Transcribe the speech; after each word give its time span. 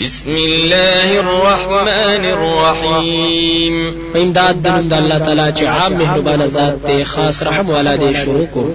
بسم 0.00 0.30
الله 0.36 1.20
الرحمن 1.20 2.24
الرحيم 2.24 3.94
امداد 4.16 4.62
د 4.62 4.68
نوم 4.68 4.92
الله 4.92 5.18
تعالى 5.18 5.52
چې 5.58 5.62
عام 5.64 5.92
مهربان 5.98 6.50
ذات 6.54 6.76
دی 6.86 7.04
خاص 7.04 7.42
رحم 7.42 7.70
والا 7.70 7.96
دي 7.96 8.14
شروع 8.14 8.46
کو 8.46 8.68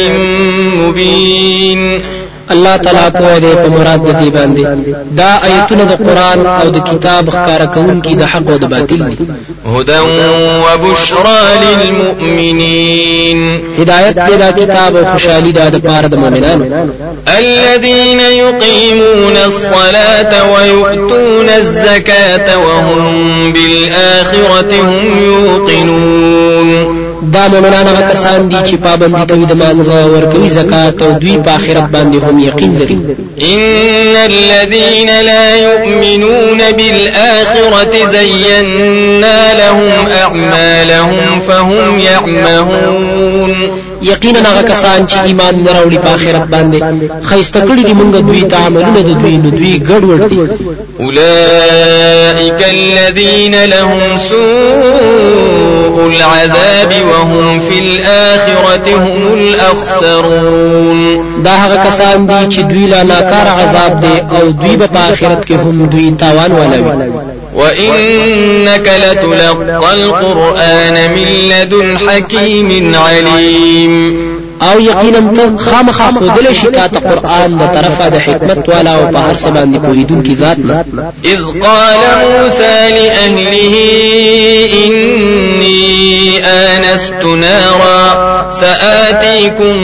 مبين 0.78 2.17
الله 2.52 2.76
تعالی 2.78 3.12
په 3.12 3.40
دې 3.40 3.56
په 3.56 3.70
مراد 3.70 4.00
د 4.04 4.12
دې 4.12 4.30
باندې 4.38 4.92
دا 5.18 5.32
آیتونه 5.44 5.84
د 5.84 5.94
قران 6.08 6.46
او 6.46 6.70
د 6.70 6.78
کتاب 6.84 7.30
ښکارا 7.30 7.66
کوونکي 7.74 8.16
د 8.16 8.24
حق 8.26 8.48
او 8.50 8.58
د 8.58 8.66
باطل 8.66 9.04
دي 9.10 9.18
هدى 9.78 10.00
وبشرى 10.66 11.46
للمؤمنين 11.82 13.60
هدایت 13.80 14.16
دې 14.16 14.34
دا 14.40 14.52
کتاب 14.52 14.96
او 14.96 15.06
خوشالي 15.06 15.52
دا 15.52 15.70
د 15.70 15.76
پاره 15.78 16.08
د 16.08 16.16
مؤمنانو 16.16 16.64
الذين 17.38 18.20
يقيمون 18.20 19.38
الصلاة 19.46 20.52
ويؤتون 20.52 21.50
الزكاة 21.58 22.58
وهم 22.60 23.14
بالآخرة 23.54 24.82
هم 24.84 25.24
يوقنون 25.24 27.07
دا 27.24 27.48
مومنان 27.48 27.88
هغه 27.88 28.10
کسان 28.14 28.50
دي 28.50 28.56
چې 28.56 28.76
پابندي 28.76 29.26
کوي 29.34 29.46
د 29.46 29.54
مانځه 29.54 29.92
او 30.04 30.14
ورکوي 30.14 30.50
زکات 30.50 31.02
او 31.02 31.12
دوی 31.12 31.38
په 31.44 31.50
آخرت 31.56 31.90
باندې 31.92 32.24
هم 32.30 32.40
یقین 32.40 32.78
لري 32.80 32.98
ان 33.54 34.16
الذين 34.16 35.08
لا 35.10 35.56
يؤمنون 35.56 36.58
بالآخرة 36.72 38.12
زينا 38.18 39.54
لهم 39.58 40.08
أعمالهم 40.24 41.40
فهم 41.48 42.00
يعمهون 42.00 43.56
یقینا 44.02 44.40
هغه 44.40 44.62
کسان 44.62 45.08
چې 45.08 45.14
ایمان 45.26 45.56
نه 45.64 45.70
راوړي 45.72 45.98
په 46.06 46.08
آخرت 46.08 46.46
باندې 46.52 47.12
خیسته 47.26 47.60
کړي 47.62 47.86
دي 47.86 47.94
موږ 47.96 48.16
دوی 48.16 48.42
ته 48.42 48.58
عملونه 48.66 49.02
د 49.02 49.10
دوی 49.22 49.38
نو 49.38 49.50
دوی 49.50 49.82
ګډوډ 49.88 50.30
دي 50.30 50.40
اولئک 51.00 52.66
الذين 52.74 53.64
لهم 53.66 54.18
سوء 54.30 55.77
سوء 55.96 56.12
العذاب 56.18 56.94
وهم 57.08 57.60
في 57.60 57.80
الآخرة 57.80 58.96
هم 58.96 59.34
الأخسرون 59.34 61.26
دا 61.44 61.52
هغه 61.52 61.88
کسان 61.90 62.28
دي 62.28 62.48
چه 62.56 62.62
دوی 62.62 62.86
لا 62.88 63.04
ناکار 63.04 63.48
عذاب 63.48 64.00
دي 64.00 64.24
او 64.42 64.50
دوی 64.52 64.76
با 64.78 64.90
آخرت 65.12 65.46
کې 65.48 65.52
هم 65.52 65.86
دوی 65.86 66.14
تاوان 66.20 66.52
ولوي 66.52 67.12
وإنك 67.56 68.92
لتلقى 69.02 69.94
القرآن 69.94 71.12
من 71.16 71.26
لدن 71.28 71.98
حكيم 71.98 72.96
عليم 72.96 74.27
او 74.62 74.80
یقینا 74.80 75.20
ته 75.36 75.58
خامخا 75.58 76.04
خودل 76.12 76.54
شي 76.54 76.68
تا 76.68 76.88
ته 76.88 77.00
قران 77.00 77.58
د 77.58 77.62
طرفه 77.74 78.10
د 78.10 78.16
حکمت 78.20 78.70
والا 78.70 78.94
او 78.96 79.08
په 79.08 79.18
هر 79.20 79.36
سبان 79.36 79.72
دی 79.72 79.78
باندې 79.78 79.82
پوهیدونکي 79.86 80.36
ذات 80.36 80.58
نه 80.60 80.84
اذ 81.26 81.42
قال 81.60 81.96
موسى 82.24 82.94
لاهله 82.94 83.74
اني 84.86 85.94
آنست 86.46 87.14
نارا 87.26 88.44
سآتيكم 88.62 89.78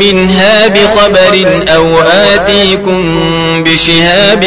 منها 0.00 0.68
بخبر 0.68 1.46
أو 1.74 1.84
آتيكم 2.34 3.04
بشهاب 3.64 4.44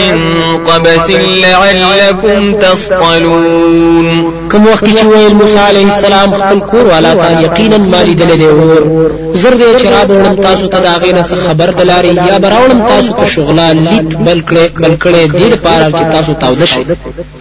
قبس 0.68 1.10
لعلكم 1.26 2.54
تصطلون 2.54 4.34
كم 4.52 4.68
وقت 4.68 4.86
شوي 5.02 5.28
موسى 5.28 5.60
عليه 5.60 5.86
السلام 5.88 6.32
خپل 6.34 6.60
کور 6.60 6.84
والا 6.86 7.14
تا 7.16 7.42
یقینا 7.42 7.78
مالی 7.78 8.16
دل 8.16 8.42
ور 8.44 9.12
زر 9.34 9.54
دې 9.58 9.76
چې 9.80 9.84
راوړم 9.88 10.36
تاسو 10.42 10.68
ته 10.68 10.80
دا 10.80 10.90
غي 11.02 11.12
نه 11.12 11.24
خبر 11.24 11.70
دلاري 11.70 12.08
یا 12.08 12.38
براوړم 12.40 12.82
تاسو 12.88 13.14
ته 13.14 13.26
شغلا 13.26 13.74
لیک 13.74 14.18
بل 14.18 14.44
کړې 14.52 14.70
بل 14.84 14.96
کړې 15.04 15.24
دې 15.40 15.48
چې 15.98 16.04
تاسو 16.16 16.34
تاوده 16.34 16.66
شي 16.66 16.86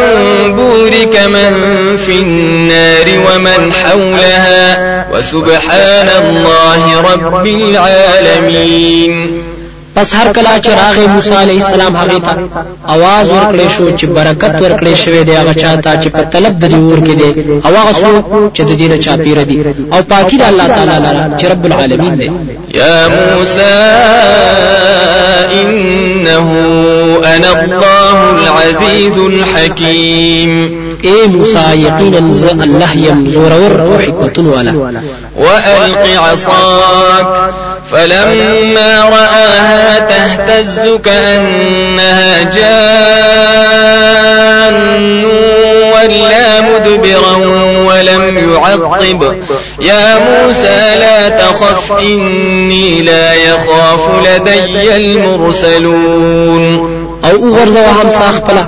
بورك 0.55 1.17
من 1.21 1.55
في 1.97 2.19
النار 2.23 3.07
ومن 3.27 3.73
حولها 3.73 4.79
وسبحان 5.13 6.09
الله 6.09 7.01
رب 7.13 7.47
العالمين 7.47 9.45
پس 9.97 10.15
هر 10.15 10.33
کله 10.33 10.61
چې 10.63 10.69
راغې 10.69 11.09
موسی 11.09 11.35
علی 11.43 11.53
السلام 11.57 11.97
هغه 11.97 12.19
ته 12.21 12.37
आवाज 12.89 13.27
ورکړې 13.29 13.71
شو 13.77 13.97
چې 13.99 14.05
برکت 14.05 14.55
ورکړې 14.61 14.95
شوې 15.05 15.25
دی 15.27 15.33
هغه 15.33 15.53
چاته 15.55 16.01
چې 16.03 16.09
په 16.13 16.23
طلب 16.23 16.59
د 16.59 16.65
دیور 16.69 16.99
کې 16.99 17.17
دی 17.21 17.45
او 17.67 17.77
هغه 17.77 17.93
سو 17.93 18.23
چې 18.55 18.61
د 18.61 18.75
دینه 18.79 18.97
چا 18.99 19.17
پیر 19.17 19.43
دی 19.45 19.65
او 19.93 20.03
پاکی 20.03 20.37
د 20.39 20.43
الله 20.43 20.67
تعالی 20.67 20.93
لپاره 20.99 21.39
چې 21.39 21.45
رب 21.45 21.67
العالمین 21.67 22.15
دی 22.15 22.31
یا 22.79 23.09
موسی 23.35 23.61
انه 25.61 26.51
انا 27.25 27.51
الله 27.65 28.31
العزيز 28.43 29.19
الحكيم 29.19 30.84
اي 31.05 31.27
موسى 31.29 31.59
يقينا 31.83 32.33
ز 32.33 32.45
الله 32.45 32.93
يم 32.95 33.29
زورور 33.29 33.81
او 33.95 33.99
حكمتون 34.01 34.47
ولا 34.47 35.03
والق 35.37 36.21
عصاك 36.23 37.51
فلما 37.93 39.03
رآها 39.09 39.99
تهتز 39.99 40.81
كأنها 41.05 42.43
جان 42.55 45.25
ولا 45.95 46.61
مدبرا 46.61 47.37
ولم 47.87 48.53
يعقب 48.53 49.35
يا 49.81 50.19
موسى 50.19 50.97
لا 51.01 51.29
تخف 51.29 51.93
إني 51.93 53.03
لا 53.03 53.35
يخاف 53.35 54.09
لدي 54.27 54.97
المرسلون 54.97 57.04
او 57.31 57.37
وغورځوه 57.47 57.91
همسا 58.03 58.29
خپله 58.37 58.65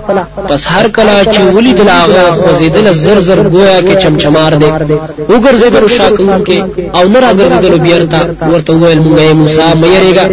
پس 0.48 0.66
هر 0.66 0.88
کله 0.88 1.24
چې 1.32 1.40
ولیدل 1.56 1.88
هغه 1.88 2.22
خوځېدله 2.40 2.90
زر 2.92 3.18
زر 3.18 3.42
ګویا 3.48 3.80
کې 3.82 4.02
چمچمار 4.04 4.52
دی 4.60 4.66
وګرځېدلو 5.28 5.86
شا 5.88 6.08
کوونکې 6.10 6.58
او 6.94 7.08
نه 7.08 7.20
راګرځېدلو 7.20 7.76
بېرته 7.88 8.18
ورته 8.52 8.72
وویل 8.72 8.98
موږ 9.02 9.18
یې 9.20 9.32
موسی 9.34 9.60
مه 9.80 9.86
یېرېږه 9.86 10.24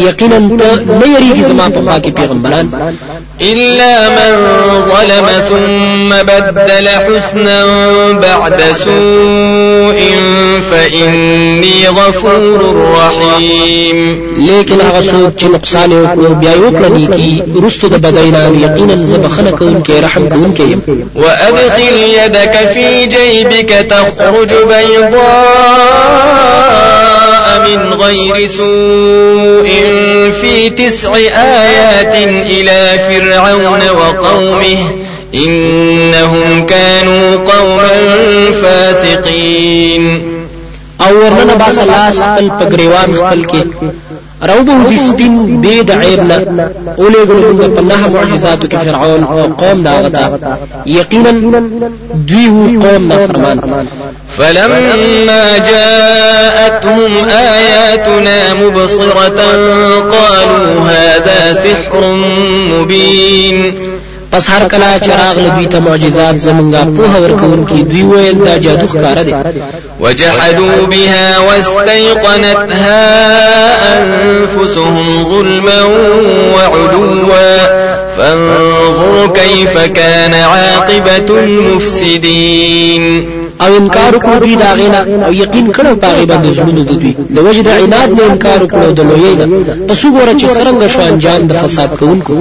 یقینا 0.00 0.56
ته 0.58 0.74
نه 0.74 1.06
یېرېږي 1.16 1.42
زما 1.48 1.68
په 1.70 1.80
خوا 1.84 1.98
کې 2.00 2.08
پیغمبران 2.10 2.68
إلا 3.40 4.08
من 4.08 4.32
ظلم 4.88 5.26
ثم 5.48 6.08
بدل 6.22 6.88
حسنا 6.88 7.64
بعد 8.12 8.62
سوء 8.84 9.98
فإني 10.70 11.88
غفور 11.88 12.86
رحيم 12.96 14.22
لیکن 14.38 14.80
هغه 14.80 15.02
څوک 15.02 15.40
چې 15.42 15.44
نقصان 15.44 15.90
یې 15.90 15.94
وکړ 16.18 16.26
بیا 16.30 16.52
یې 16.52 16.62
وکړه 16.64 16.90
نیکي 16.90 17.42
رستو 17.72 17.88
د 17.88 17.94
بدینان 18.06 18.52
یقینا 18.66 18.94
زبخنه 19.10 19.50
کوم 19.58 19.76
کې 19.86 19.96
رحم 20.04 20.22
کوم 20.32 20.50
کې 20.56 20.68
وادخل 21.14 21.96
يدك 22.20 22.54
في 22.74 22.86
جيبك 23.06 23.70
تخرج 23.90 24.50
بيضاء 24.72 27.56
من 27.68 27.80
غير 28.02 28.34
سوء 28.48 29.68
في 30.40 30.54
تسع 30.70 31.10
آيات 31.16 32.14
إلى 32.52 32.80
فرعون 33.08 33.82
وقومه 34.00 34.78
إنهم 35.34 36.48
كانوا 36.66 37.26
قوما 37.52 37.92
فاسقين 38.62 40.04
او 41.00 41.14
ورنا 41.16 41.54
باس 41.54 41.78
الله 41.78 42.10
خپل 42.10 42.46
پګریوان 42.58 43.10
راوبه 44.42 44.72
زي 44.88 44.98
سپین 44.98 45.60
بيد 45.60 45.90
عيبنا 45.90 46.36
اولي 46.98 47.24
ګلو 47.28 47.52
موږ 47.56 47.66
په 47.78 47.80
نه 47.82 48.08
معجزاتو 48.08 48.68
کې 48.68 48.76
فرعون 48.76 49.24
او 49.24 49.42
قوم 49.60 49.82
دا 49.82 49.92
غتا 50.04 50.56
یقینا 50.86 51.62
دوی 52.28 52.78
قوم 52.82 53.08
نافرمان 53.08 53.86
فلما 54.38 55.58
جاءتهم 55.58 57.12
آياتنا 57.28 58.54
مبصرة 58.54 59.40
قالوا 60.10 60.84
هذا 60.88 61.52
سحر 61.64 62.12
مبين 62.72 63.74
پس 64.32 64.50
هر 64.50 64.68
کلا 64.68 64.98
چراغ 64.98 65.20
راغله 65.38 65.50
دوی 65.56 65.66
ته 65.66 65.80
معجزات 65.80 66.40
زمونږه 66.42 66.98
په 67.00 67.06
هور 67.16 67.40
کوونکی 67.40 67.82
دوی 67.82 68.02
ویل 68.02 68.38
دا 68.38 68.56
جادو 68.58 68.86
ښکار 68.88 69.18
دي 69.22 69.34
وجحدوا 70.00 70.86
بها 70.90 71.38
واستيقنتها 71.38 73.02
أنفسهم 73.82 75.24
ظلما 75.24 75.82
وعلوا 76.54 77.32
فانظر 78.16 79.32
كيف 79.34 79.78
كان 79.78 80.34
عاقبة 80.34 81.38
المفسدين 81.40 83.24
او 83.60 83.76
انکار 83.76 84.12
کړو 84.18 84.38
دی 84.44 84.54
داغینا 84.62 84.98
او 85.26 85.32
یقین 85.32 85.66
کړو 85.76 85.92
پاغه 86.02 86.24
باندې 86.30 86.50
زمونږ 86.58 86.78
د 86.88 86.92
دوی 86.98 87.12
د 87.30 87.38
وجد 87.46 87.68
عناد 87.68 88.10
نه 88.18 88.24
انکار 88.32 88.58
کړو 88.72 88.90
د 88.98 89.00
لویینا 89.10 89.44
نه 89.52 89.74
پس 89.88 90.00
وګوره 90.04 90.34
چې 90.40 90.46
څنګه 90.58 90.86
شو 90.92 91.00
انجام 91.10 91.40
د 91.46 91.52
فساد 91.62 91.90
کوونکو 92.00 92.34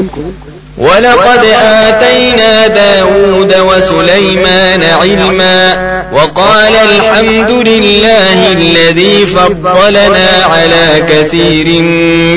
ولقد 0.82 1.46
آتينا 1.88 2.68
داود 2.68 3.54
وسليمان 3.70 4.80
علما 5.02 5.92
وقال 6.14 6.74
الحمد 6.76 7.52
لله 7.68 8.52
الذي 8.52 9.26
فضلنا 9.26 10.28
على 10.44 11.04
كثير 11.10 11.82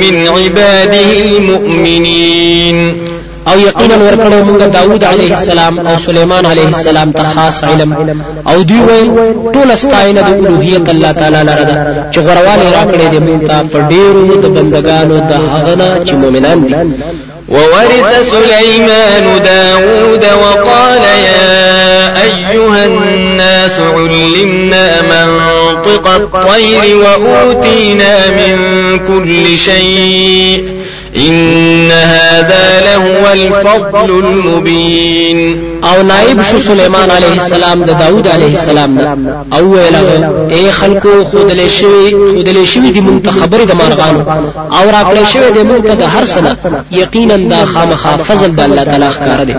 من 0.00 0.26
عباده 0.26 1.20
المؤمنين 1.24 2.98
او 3.52 3.58
یقینا 3.58 3.96
ورکړو 3.96 4.40
موږ 4.48 4.62
داوود 4.72 5.04
علیه 5.04 5.32
السلام 5.36 5.78
او 5.86 5.98
سليمان 5.98 6.46
علیه 6.46 6.66
السلام 6.74 7.12
ته 7.12 7.22
خاص 7.36 7.64
علم 7.64 7.92
او 8.46 8.62
دوی 8.62 8.80
ویل 8.80 9.12
ټول 9.54 9.70
استاینه 9.70 10.20
د 10.20 10.32
الوهیت 10.44 10.88
الله 10.88 11.12
تعالی 11.12 11.36
لپاره 11.42 11.64
ده 11.64 12.10
چې 12.14 12.18
غرواله 12.18 12.70
راکړې 12.74 13.14
دې 13.14 13.20
موږ 13.20 13.48
ته 13.48 13.64
په 13.72 13.78
ډیرو 13.88 14.34
د 14.42 14.46
بندگانو 14.46 15.18
د 15.28 15.32
هغه 15.32 15.74
نه 15.74 16.00
چې 16.06 16.12
مؤمنان 16.14 16.66
دي 16.66 16.74
وورث 17.48 18.30
سليمان 18.30 19.40
داود 19.44 20.24
وقال 20.42 20.98
يا 21.00 22.22
أيها 22.22 22.84
الناس 22.86 23.72
علمنا 23.80 25.02
منطق 25.02 26.06
الطير 26.06 26.96
وأوتينا 26.96 28.26
من 28.30 28.60
كل 29.06 29.58
شيء 29.58 30.73
إن 31.16 31.90
هذا 31.90 32.80
لهو 32.80 33.32
الفضل 33.32 34.10
المبين 34.20 35.62
او 35.84 36.02
نائب 36.02 36.42
شو 36.42 36.58
سليمان 36.58 37.10
عليه 37.10 37.36
السلام 37.36 37.82
د 37.82 37.86
دا 37.86 37.92
داود 37.92 38.26
عليه 38.28 38.52
السلام 38.52 38.94
نه 38.94 39.44
او 39.58 39.64
ویل 39.72 39.94
اي 40.52 40.72
خلکو 40.72 41.08
خودلې 41.24 41.66
شوی 41.70 42.10
خودلې 42.10 42.64
شوی 42.68 42.90
د 42.92 42.98
منتخبر 42.98 43.64
د 43.64 43.72
مارغانو 43.74 44.22
او 44.72 44.90
را 44.90 45.04
کړې 45.12 45.32
شوی 45.32 45.50
د 45.50 45.58
منتخب 45.64 45.98
د 45.98 46.02
هر 46.02 46.24
سنه 46.24 46.56
یقینا 46.92 47.36
دا 47.36 47.64
خامخا 47.64 48.16
فضل 48.16 48.50
د 48.56 48.60
الله 48.60 48.84
تعالی 48.84 49.04
ښکار 49.14 49.42
دی 49.44 49.54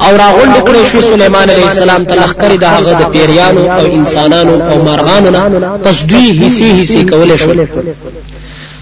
او 0.10 0.16
راغوند 0.18 0.56
کړی 0.68 0.86
شو 0.92 1.02
سليمان 1.02 1.50
عليه 1.50 1.66
السلام 1.66 2.06
ته 2.06 2.16
لخر 2.16 2.56
د 2.56 2.64
هغه 2.64 2.94
د 2.94 3.04
پیریانو 3.14 3.66
او 3.80 3.86
انسانانو 3.94 4.62
او 4.72 4.84
مارغانو 4.84 5.30
نه 5.30 5.78
دوی 6.06 6.42
حصي 6.44 6.82
حصي 6.82 7.06
کولې 7.06 7.36
شو 7.42 7.52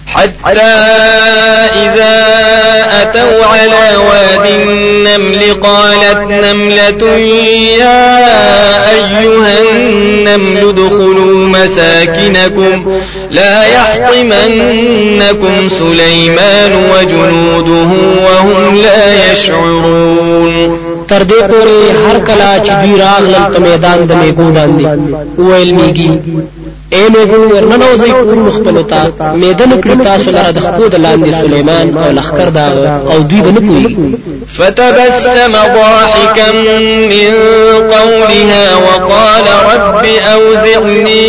حتى 0.08 0.62
إذا 1.70 2.26
أتوا 3.02 3.46
على 3.46 3.96
واد 3.98 4.48
النمل 4.68 5.54
قالت 5.54 6.18
نملة 6.46 7.18
يا 7.78 8.26
أيها 8.92 9.54
النمل 9.72 10.58
ادخلوا 10.70 11.48
مساكنكم 11.48 12.86
لا 13.32 13.64
يحطمنكم 13.64 15.70
سليمان 15.70 16.72
وجنوده 16.94 17.88
وهم 18.26 18.76
لا 18.76 19.32
يشعرون 19.32 20.87
تر 21.12 21.22
دې 21.30 21.42
پورې 21.52 21.80
هر 22.06 22.18
کله 22.28 22.48
چې 22.66 22.74
دوی 22.82 22.94
راغلل 23.04 23.46
په 23.54 23.60
میدان 23.68 24.00
د 24.06 24.12
میګو 24.22 24.48
باندې 24.58 24.84
ویل 25.48 25.70
میږي 25.78 26.10
اے 26.94 27.00
میګونو 27.14 27.46
ورننو 27.54 27.96
زی 28.02 28.10
کور 28.12 28.50
خپل 28.58 28.78
تا 28.90 29.32
میدن 29.40 29.82
کرتا 29.82 30.04
تاسو 30.18 30.32
دخپو 30.58 30.88
دلان 30.92 31.24
دی 31.24 31.32
سلیمان 31.32 31.88
سليمان 31.90 32.04
او 32.06 32.12
لخکر 32.18 32.50
دا 32.58 32.68
او 33.12 33.20
دوی 33.20 33.42
بنه 33.42 33.60
پوي 33.60 33.96
فتبسم 34.58 35.52
ضاحكا 35.54 36.52
من 36.54 37.34
قولها 37.94 38.76
وقال 38.76 39.44
رب 39.74 40.06
أوزعني 40.34 41.28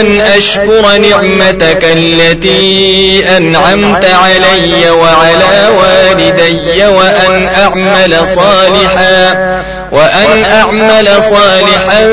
أن 0.00 0.20
أشكر 0.20 0.82
نعمتك 0.98 1.84
التي 1.84 3.22
أنعمت 3.36 4.04
علي 4.04 4.90
وعلى 4.90 5.68
والدي 5.78 6.86
وأن 6.96 7.48
أعمل 7.56 8.26
صالحا 8.34 9.60
وأن 9.92 10.44
أعمل 10.44 11.08
صالحا 11.22 12.04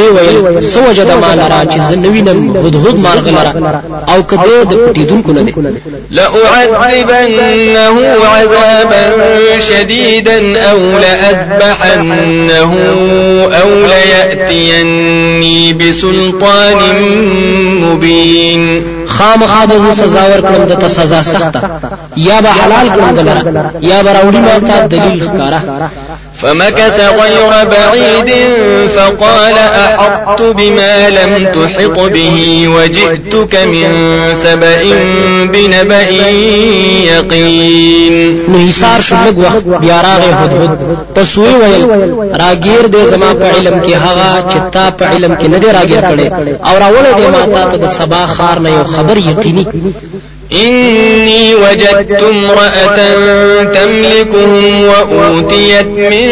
وی 0.00 0.08
ویل 0.16 0.62
سوجد 0.62 1.10
مال 1.22 1.40
را 1.52 1.64
چې 1.72 1.80
زنوینم 1.90 2.56
هدهد 2.56 2.96
مارغ 2.96 3.28
لرا 3.36 3.52
او 4.14 4.22
کده 4.22 4.62
د 4.70 4.72
پټیدونکو 4.74 5.32
نه 5.32 5.44
لا 6.10 6.22
اعذبنه 6.24 7.82
عذابا 8.24 9.04
شديدا 9.60 10.38
او 10.70 10.78
لاذبحنه 10.78 12.72
او 13.62 13.68
لياتيني 13.86 15.72
بسلطان 15.72 17.02
مبين 17.82 18.82
خام 19.06 19.40
به 19.66 19.92
سزا 19.92 20.24
ورکړم 20.34 20.68
د 20.68 20.72
ته 20.78 20.88
سزا 20.88 21.22
سخته 21.22 21.62
یا 22.16 22.40
به 22.40 22.48
حلال 22.48 22.88
کړم 22.94 23.14
دلته 23.16 23.70
یا 23.80 24.02
به 24.02 24.12
راوړم 24.12 24.66
ته 24.68 24.86
دلیل 24.86 25.28
ښکارا 25.28 25.60
فمكث 26.42 27.00
غير 27.10 27.48
بعيد 27.68 28.44
فقال 28.88 29.54
أحطت 29.58 30.42
بما 30.42 31.10
لم 31.10 31.44
تحط 31.46 31.98
به 31.98 32.66
وجئتك 32.68 33.56
من 33.66 34.18
سبأ 34.34 34.82
بنبأ 35.44 36.02
يقين 37.06 38.42
نحسار 38.50 39.00
شلق 39.00 39.38
وقت 39.38 39.80
بیاراغ 39.80 40.22
حدود 40.34 40.98
پسوی 41.16 41.54
ویل 41.54 41.84
راگیر 42.40 42.86
دے 42.86 43.04
زما 43.10 43.30
په 43.32 43.56
علم 43.56 43.82
کې 43.82 43.92
هغه 43.96 44.50
چې 44.50 44.72
تا 44.72 44.90
په 44.90 45.04
علم 45.14 45.36
کې 45.38 45.44
نه 45.46 45.58
دی 45.58 45.66
راګیر 45.66 46.00
کړي 46.00 46.68
او 46.68 46.76
راول 46.78 47.06
دې 47.18 47.32
ما 47.32 47.46
ته 47.64 47.76
د 47.76 47.86
سبا 47.86 48.26
خار 48.26 48.58
نه 48.58 48.70
یو 48.70 48.84
خبر 48.84 49.16
یقیني 49.16 49.66
إني 50.56 51.54
وجدت 51.54 52.22
امرأة 52.22 52.98
تملكهم 53.64 54.82
وأوتيت 54.84 55.86
من 55.86 56.28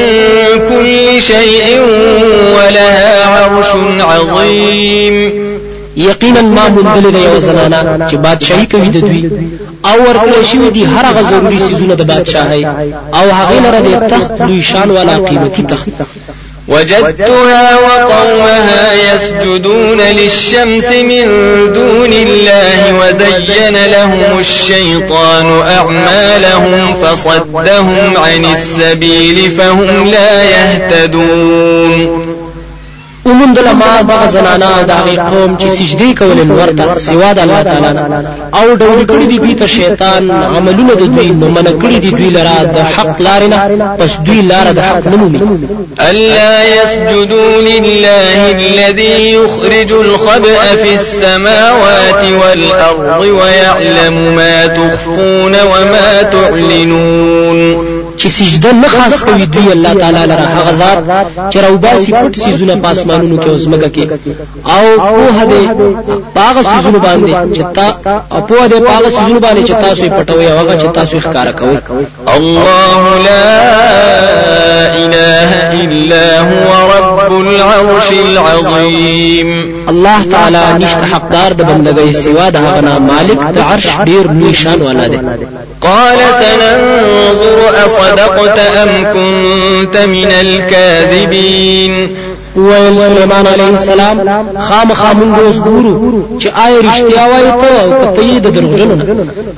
كل 0.68 1.22
شيء 1.22 1.80
ولها 2.56 3.26
عرش 3.26 3.66
عظيم 4.00 5.50
يقينا 5.96 6.42
ما 6.42 6.68
من 6.68 6.92
دلل 7.02 7.14
يا 7.22 7.38
زنانا 7.38 8.08
چې 8.12 8.14
بادشاهي 8.14 8.66
کوي 8.66 8.88
د 8.88 8.96
دوی 9.00 9.30
او 9.84 10.04
ورکړل 10.04 10.52
شوی 10.52 10.70
دي 10.70 10.86
هر 10.86 11.04
هغه 11.06 11.22
ضروري 11.30 11.58
سيزونه 11.58 11.94
د 11.94 12.10
او 13.14 13.30
هغه 13.30 13.60
لره 13.64 13.80
د 13.80 14.08
تخت 14.10 14.40
لوی 14.42 14.62
شان 14.62 14.90
والا 14.90 15.14
قیمتي 15.18 15.62
تخت 15.62 15.88
وجدتها 16.68 17.78
وقومها 17.80 18.79
يسجدون 19.57 20.00
للشمس 20.00 20.87
من 20.92 21.26
دون 21.75 22.12
الله 22.12 22.95
وزين 23.00 23.87
لهم 23.92 24.38
الشيطان 24.38 25.47
أعمالهم 25.78 26.95
فصدهم 26.95 28.16
عن 28.16 28.45
السبيل 28.54 29.50
فهم 29.50 30.07
لا 30.11 30.45
يهتدون 30.50 32.26
ومن 33.24 33.52
دل 33.54 33.70
ما 33.74 34.02
دغه 34.02 34.26
زنانا 34.26 34.82
دا 34.82 34.84
دغه 34.94 35.22
قوم 35.30 35.58
چې 35.58 35.68
سجدي 35.68 36.14
کول 36.14 36.44
نور 36.46 36.66
ته 36.66 36.98
سوا 36.98 37.32
د 37.32 37.38
الله 37.38 37.62
تعالی 37.62 38.22
او 38.54 38.74
ډول 38.76 39.06
کړي 39.06 39.28
دي 39.28 39.38
بیت 39.38 39.66
شیطان 39.66 40.30
عملون 40.30 40.86
دو 40.88 41.06
دوی 41.06 41.26
نو 41.28 41.48
من 41.48 41.64
کړي 41.80 41.98
دي 42.00 42.10
دوی 42.10 42.30
لرا 42.30 42.62
دا 42.64 42.84
حق 42.84 43.20
لارنا 43.22 43.96
پس 43.98 44.16
دوی 44.26 44.40
لارا 44.42 44.72
دا 44.72 44.82
حق 44.82 45.06
نه 45.08 45.16
مومي 45.16 45.40
الا 46.10 46.64
يسجدوا 46.82 47.60
لله 47.60 48.50
الذي 48.52 49.32
يخرج 49.34 49.92
الخبأ 49.92 50.64
في 50.82 50.94
السماوات 50.94 52.24
والارض 52.42 53.20
ويعلم 53.20 54.36
ما 54.36 54.66
تخفون 54.66 55.56
وما 55.62 56.22
تعلنون 56.22 57.89
چې 58.22 58.26
سجده 58.28 58.72
نه 58.72 58.88
خاص 58.88 59.24
کوي 59.24 59.46
دوی 59.46 59.72
الله 59.72 59.94
تعالی 59.94 60.26
لره 60.26 60.42
هغه 60.42 60.70
ذات 60.78 61.54
چې 61.54 61.56
روباسي 61.68 62.12
پټ 62.12 62.40
سيزونه 62.44 62.74
پاسمانونو 62.74 63.44
کې 63.44 63.48
او 63.48 63.56
زمګه 63.56 63.88
کې 63.94 64.08
او 64.66 64.96
په 64.96 65.42
هده 65.42 65.62
پاغه 66.34 66.62
سيزونه 66.62 66.98
باندې 66.98 67.56
چې 67.56 67.60
تا 67.74 67.96
اپو 68.30 68.54
هده 68.64 68.80
پاغه 68.80 69.10
سيزونه 69.10 69.40
باندې 69.40 69.68
چې 69.68 69.70
تاسو 69.70 70.04
پټوي 70.06 70.46
او 70.52 70.58
هغه 70.58 70.78
چې 70.82 70.94
تاسو 70.94 71.20
ښکارا 71.20 71.50
کوي 71.58 71.78
الله 72.36 73.18
لا 73.24 73.60
اله 74.96 75.80
الا 75.82 76.40
هو 76.40 76.94
رب 76.98 77.40
العرش 77.40 78.10
العظیم 78.12 79.64
الله 79.88 80.22
تعالی 80.30 80.84
نشته 80.84 81.04
حقدار 81.14 81.52
د 81.52 81.62
بندګۍ 81.62 82.16
سوا 82.16 82.48
د 82.50 82.56
هغه 82.56 82.98
مالک 82.98 83.40
د 83.56 83.58
عرش 83.58 83.86
ډیر 83.96 84.30
لوی 84.32 84.54
شان 84.54 84.82
والا 84.82 85.08
دی 85.08 85.18
قال 85.80 86.16
سننظر 86.32 87.60
صدقت 88.11 88.59
أم 88.59 88.88
كنت 89.12 89.97
من 89.97 90.26
الكاذبين 90.40 92.17
ویل 92.57 92.97
سليمان 92.99 93.47
عليه 93.47 93.69
السلام 93.71 94.19
خامخا 94.59 95.12
مونږ 95.12 95.38
اوس 95.38 95.57
ګورو 95.57 96.38
چې 96.42 96.47
آیا 96.66 96.78
رښتیا 96.80 97.25
وایي 97.30 97.50
ته 97.61 97.85
او 97.85 97.90
کته 98.12 98.23
یې 98.23 98.38
د 98.40 98.47
دروغجنو 98.49 98.95
نه 98.95 99.04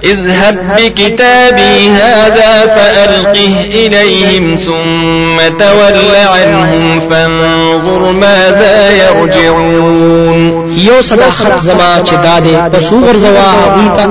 اذهب 0.05 0.57
بكتابي 0.77 1.89
هذا 1.91 2.53
فألقه 2.77 3.65
إليهم 3.65 4.57
ثم 4.57 5.57
تول 5.59 5.97
عنهم 6.35 7.01
فانظر 7.11 8.13
ماذا 8.13 8.91
يرجعون 8.91 10.73
یو 10.77 11.03
صداقت 11.03 11.59
زما 11.63 11.99
چې 12.05 12.11
دادې 12.13 12.77
پس 12.77 12.85
وګرځوا 12.91 13.45
هغوی 13.53 13.97
ته 13.97 14.09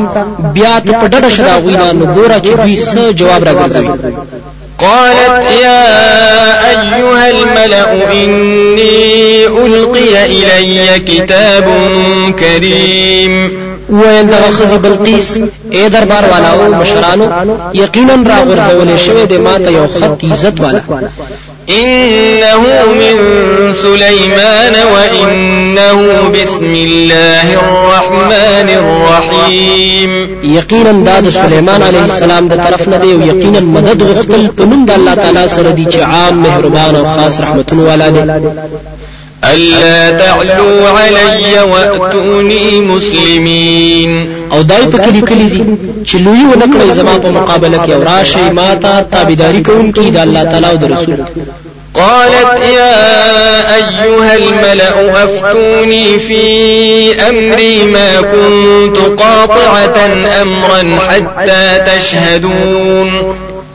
بیا 0.53 0.79
ته 0.79 0.93
په 0.93 1.07
ډډه 1.07 1.29
شې 1.33 1.41
د 1.41 1.47
هغوی 1.49 1.73
نه 1.73 1.91
نو 1.93 2.05
ګوره 2.13 2.41
چې 2.43 2.59
دوی 2.61 2.77
څه 2.77 3.13
جواب 3.15 3.43
راګرځوي 3.43 3.89
قالت 4.81 5.45
يا 5.63 5.85
أيها 6.71 7.29
الملأ 7.29 8.11
إني 8.13 9.45
ألقي 9.47 10.25
إلي 10.59 10.99
كتاب 10.99 11.65
كريم 12.39 13.61
ویل 13.89 14.27
دغه 14.27 14.51
خزي 14.51 14.77
بلقیس 14.77 15.37
اے 15.37 15.75
إيه 15.77 15.87
دربار 15.87 16.23
والاو 16.33 16.71
مشرانو 16.81 17.29
يقينا 17.73 18.23
را 18.29 18.37
غرزول 18.47 18.99
شوی 18.99 19.25
د 19.25 19.33
ماته 19.45 19.71
یو 19.77 19.87
خط 19.87 20.19
عزت 20.31 20.57
والا 20.63 20.81
إنه 21.69 22.63
من 22.93 23.17
سليمان 23.73 24.73
وإنه 24.93 26.27
بسم 26.41 26.65
الله 26.73 27.53
الرحمن 27.53 28.69
الرحيم 28.69 30.27
يقينا 30.43 30.91
داد 30.91 31.29
سليمان 31.29 31.81
عليه 31.81 32.05
السلام 32.05 32.47
د 32.47 32.53
طرف 32.55 32.87
نه 32.89 32.97
ويقينا 33.05 33.59
مدد 33.59 34.03
غفتل 34.03 34.47
په 34.57 34.61
نوم 34.65 34.85
الله 34.95 35.13
تعالى 35.13 35.47
سردي 35.47 35.83
دی 35.85 36.01
عام 36.03 36.43
مهربان 36.43 36.95
وخاص 37.01 37.39
رحمة 37.39 37.65
ولا 37.73 38.05
والا 38.09 38.39
ألا 39.53 40.11
تعلوا 40.17 40.89
علي 40.89 41.61
وأتوني 41.61 42.81
مسلمين 42.81 44.40
او 44.51 44.61
دای 44.63 44.85
په 44.85 44.97
کلی 44.97 45.21
کلی 45.21 45.49
دي 45.49 45.61
چې 46.05 46.15
لوی 46.15 46.45
و 46.45 46.59
نکړې 46.59 46.95
زما 46.97 47.17
په 47.19 47.31
مقابله 47.31 47.77
کې 47.85 47.91
او 47.91 48.01
راشي 48.03 48.49
ما 48.51 48.75
ته 48.75 49.01
تابعداري 49.01 49.63
کې 49.63 49.99
د 50.13 50.17
الله 50.17 50.43
تعالی 50.43 50.65
او 50.69 50.93
رسول 50.95 51.17
قالت 51.95 52.59
يا 52.77 52.95
أيها 54.03 54.35
الملأ 54.35 55.23
أفتوني 55.25 56.19
في 56.19 56.41
أمري 57.21 57.83
ما 57.83 58.21
كنت 58.21 58.97
قاطعة 59.21 59.97
أمرا 60.41 60.99
حتى 61.07 61.79
تشهدون 61.85 63.11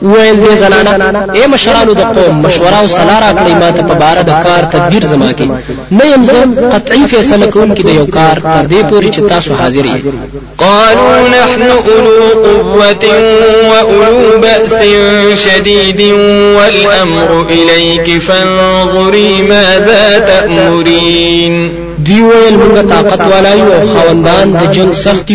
ویل 0.01 0.35
دې 0.39 0.55
زنانه 0.57 1.33
اے 1.35 1.47
مشرانو 1.47 1.93
د 1.93 1.99
قوم 2.15 2.35
مشوره 2.43 2.79
او 2.79 2.87
صلاح 2.87 3.19
راکړئ 3.23 3.51
ما 3.61 3.69
ته 3.75 3.81
په 3.83 3.93
باره 3.93 4.21
د 4.21 4.29
کار 4.45 4.63
تدبیر 4.71 5.05
زما 5.05 5.31
کې 5.31 5.45
نه 5.91 6.05
یم 6.13 6.25
زه 6.25 6.69
قطعي 6.73 7.07
فیصله 7.07 7.47
کوونکی 7.47 7.83
د 7.83 7.89
یو 7.89 8.05
کار 8.05 8.35
تر 8.39 8.67
دې 8.71 8.83
پورې 8.89 9.09
چې 9.15 9.21
تاسو 9.29 9.53
حاضر 9.55 9.85
یې 9.85 9.99
قالوا 10.57 11.17
نحن 11.29 11.61
اولو 11.61 12.29
قوة 12.43 13.03
واولو 13.69 14.41
بأس 14.41 14.73
شديد 15.45 16.01
والامر 16.57 17.45
اليك 17.49 18.21
فانظري 18.21 19.41
ماذا 19.41 20.19
تأمرين 20.19 21.69
دی 21.99 22.21
ویل 22.21 22.57
موږ 22.59 22.77
طاقت 22.89 23.19
والای 23.21 23.61
او 23.61 23.87
خوندان 23.95 24.51
د 24.53 24.71
جنگ 24.71 24.93
سخت 24.93 25.29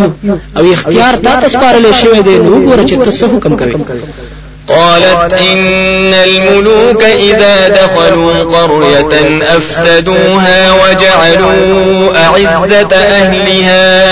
او 0.56 0.72
اختیار 0.72 1.14
تا 1.22 1.40
تسپارل 1.40 1.92
شوی 1.92 2.22
دی 2.22 2.38
نو 2.38 2.66
ګوره 2.70 2.86
چې 2.88 3.04
تاسو 3.04 3.26
حکم 3.26 3.56
کوي 3.56 3.74
قالت 4.68 5.32
إن 5.34 6.14
الملوك 6.14 7.02
إذا 7.04 7.68
دخلوا 7.68 8.32
قرية 8.44 9.40
أفسدوها 9.56 10.72
وجعلوا 10.72 12.16
أعزة 12.26 12.88
أهلها 12.96 14.02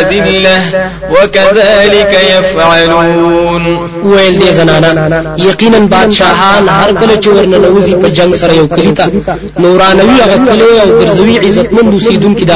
أذلة 0.00 0.88
وكذلك 1.10 2.16
يفعلون 2.38 3.88
ويل 4.04 4.38
دي 4.38 4.52
زنانا 4.52 5.36
يقينا 5.38 5.78
بادشاهان 5.78 6.68
هر 6.68 6.92
کله 6.92 7.16
چې 7.20 7.26
ورننوزي 7.28 7.92
پا 7.94 8.08
جنگ 8.08 8.34
سره 8.34 8.52
یو 8.52 8.66
کلی 8.68 8.92
ته 8.94 9.10
نورانوي 9.58 10.22
هغه 10.22 10.36
کلی 10.38 11.38
عزت 11.38 11.72
من 11.72 11.76
عزتمند 11.94 11.94
اوسیدونکي 11.94 12.44
د 12.44 12.50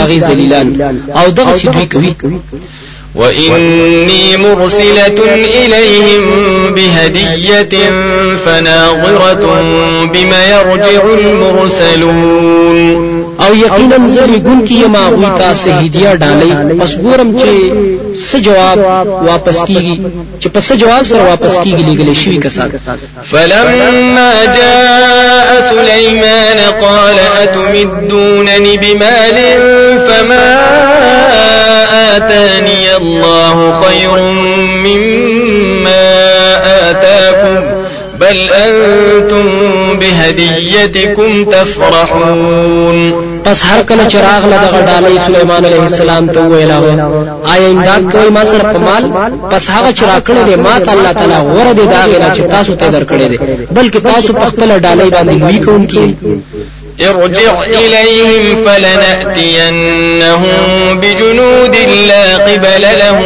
او 1.17 1.31
دغسې 1.35 1.65
دوی 1.69 1.87
کوي 1.93 2.15
وإني 3.15 4.37
مرسلة 4.37 5.07
إليهم 5.65 6.23
بهدية 6.75 7.89
فناظرة 8.37 9.63
بما 10.13 10.49
يرجع 10.51 11.03
المرسلون 11.21 13.15
او 13.49 13.55
یقینا 13.55 14.09
زری 14.09 14.43
ګون 14.45 14.69
کې 14.69 14.73
یما 14.73 14.99
غوي 15.09 15.39
تاسو 15.39 15.71
هدیه 15.71 16.15
ډالې 16.19 16.83
پس 16.83 16.91
ګورم 16.95 17.37
چې 17.39 17.73
څه 18.33 18.37
جواب 18.37 18.79
واپس 19.29 19.59
کیږي 19.69 19.99
چې 20.45 20.49
پس 20.49 20.73
جواب 20.73 21.05
سر 21.07 21.21
واپس 21.23 21.55
کیږي 21.65 21.83
لګلې 21.99 22.13
شوی 22.25 22.37
کسان 22.37 22.71
فلما 23.25 24.45
جاء 24.45 25.71
سليمان 25.71 26.59
قال 26.81 27.17
اتمدونني 27.43 28.77
بمال 28.79 29.35
فما 29.99 30.61
آتاني 31.93 32.97
الله 32.97 33.81
خير 33.83 34.11
مما 34.85 36.15
آتاكم 36.91 37.65
بل 38.21 38.51
أنتم 38.53 39.45
بهديتكم 39.99 41.45
تفرحون 41.45 43.13
پس 43.45 43.63
هر 43.65 43.83
کله 43.83 44.09
چې 44.09 44.15
راغله 44.15 44.57
دغه 44.57 44.87
ډالۍ 44.87 45.27
سليمان 45.27 45.65
عليه 45.65 45.83
السلام 45.85 46.27
ته 46.27 46.41
ویل 46.47 46.71
هغه 46.71 47.37
آیا 47.55 47.69
امداد 47.71 48.13
کوي 48.13 48.31
ما 48.31 48.45
سره 48.45 48.73
په 48.73 48.79
مال 48.79 49.33
پس 49.51 49.71
هغه 49.71 49.93
چې 49.95 49.99
راکړه 50.03 50.49
دې 50.49 50.57
ما 50.59 50.79
ته 50.79 50.93
الله 50.93 51.13
تعالی 51.13 51.35
غوړه 51.35 51.77
دې 51.77 51.89
دا 51.91 52.05
غلا 52.07 52.35
چې 52.35 52.41
تاسو 52.41 52.75
ته 52.75 52.91
درکړې 52.91 53.23
دي 53.31 53.39
بلکې 53.75 53.99
تاسو 54.01 54.33
په 54.33 54.47
خپل 54.51 54.81
ډالۍ 54.81 55.11
باندې 55.13 55.43
لوي 55.43 55.59
کوونکی 55.65 56.15
ارجع 57.01 57.63
إليهم 57.67 58.57
فلنأتينهم 58.67 60.55
بجنود 60.93 61.77
لا 62.09 62.37
قبل 62.37 62.83
لهم 62.99 63.25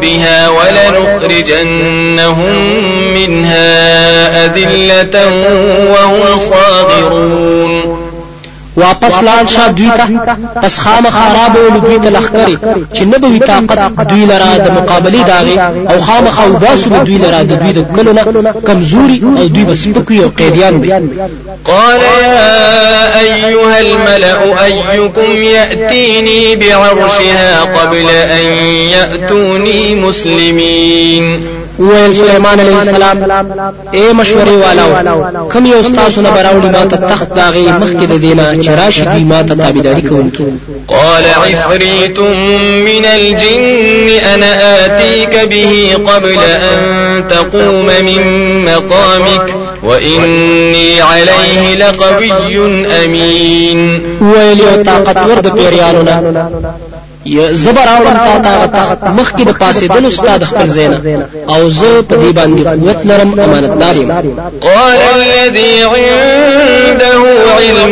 بها 0.00 0.48
ولنخرجنهم 0.48 2.52
منها 3.14 4.46
أذلة 4.46 5.26
وهم 5.92 6.38
واپس 8.76 9.14
لاړ 9.22 9.46
شه 9.46 9.66
دوی 9.72 9.90
ته 9.90 10.04
پس 10.62 10.78
خامخا 10.78 11.24
رابولو 11.34 11.80
دوی 11.84 11.98
ته 11.98 12.10
لښکرې 12.10 12.56
چې 12.96 13.02
نه 13.02 13.18
به 13.18 13.28
وي 13.28 13.38
طاقت 13.38 14.06
دوی 14.10 14.26
لره 14.32 14.50
د 14.64 14.68
مقابلې 14.78 15.22
د 15.30 15.30
او 15.92 16.00
خامخا 16.00 16.44
وباسو 16.44 16.90
باسو 16.90 17.04
دوی 17.04 17.18
لره 17.18 17.42
د 17.42 17.52
دوی 17.62 17.72
د 17.72 17.86
کلو 17.96 18.12
نه 18.12 18.52
کمزوري 18.66 19.22
او 19.38 19.48
دوی 19.48 19.64
بس 19.64 19.78
سپک 19.84 20.12
او 20.12 20.28
قیدیان 20.38 20.80
به 20.80 21.00
قال 21.64 22.00
يا 22.22 23.20
أيها 23.20 23.80
الملأ 23.80 24.64
أيكم 24.64 25.42
يأتيني 25.42 26.56
بعرشها 26.56 27.60
قبل 27.60 28.10
أن 28.10 28.52
يأتوني 28.94 29.94
مسلمين 29.94 31.55
ويل 31.78 32.14
سليمان 32.14 32.60
عليه 32.60 32.78
السلام 32.82 33.24
اے 33.94 33.94
إيه 33.98 34.12
مشورې 34.12 34.50
والاو 34.50 35.48
كم 35.48 35.66
یو 35.66 35.82
تاسو 35.82 36.20
نه 36.20 36.30
ما 36.30 36.88
تتخت 36.90 37.10
تخت 37.10 37.32
داغي 37.36 37.66
مخکې 37.68 38.06
د 38.06 38.36
ما 39.28 39.42
ته 39.42 39.54
تابعداري 39.54 40.02
قال 40.88 41.24
عفريت 41.36 42.20
من 42.88 43.04
الجن 43.16 44.24
انا 44.34 44.52
اتيك 44.86 45.48
به 45.50 45.98
قبل 46.10 46.38
ان 46.72 47.24
تقوم 47.28 47.86
من 47.86 48.20
مقامك 48.64 49.54
وإني 49.82 51.00
عليه 51.02 51.74
لقوي 51.74 52.32
أمين 53.04 54.00
يو 54.58 54.82
طاقت 54.86 55.18
ورد 55.30 55.54
بيرياننا 55.54 56.46
زبر 57.50 57.80
اورم 57.98 58.20
تا 58.24 58.38
تا 58.42 58.66
تخت 58.66 59.04
مخ 59.04 59.30
کې 59.32 59.42
د 59.42 59.54
پاسې 59.62 59.84
دل 59.96 60.06
استاد 60.06 60.44
خپل 60.44 60.68
زینا 60.68 60.98
او 61.48 61.68
زه 61.70 62.02
په 62.08 62.14
دې 62.16 62.34
باندې 62.34 62.66
قوت 62.66 63.06
لرم 63.06 63.40
امانتدار 63.40 63.96
یم 63.96 64.12
قال 64.60 64.98
الذي 65.14 65.84
عنده 65.84 67.22
علم 67.58 67.90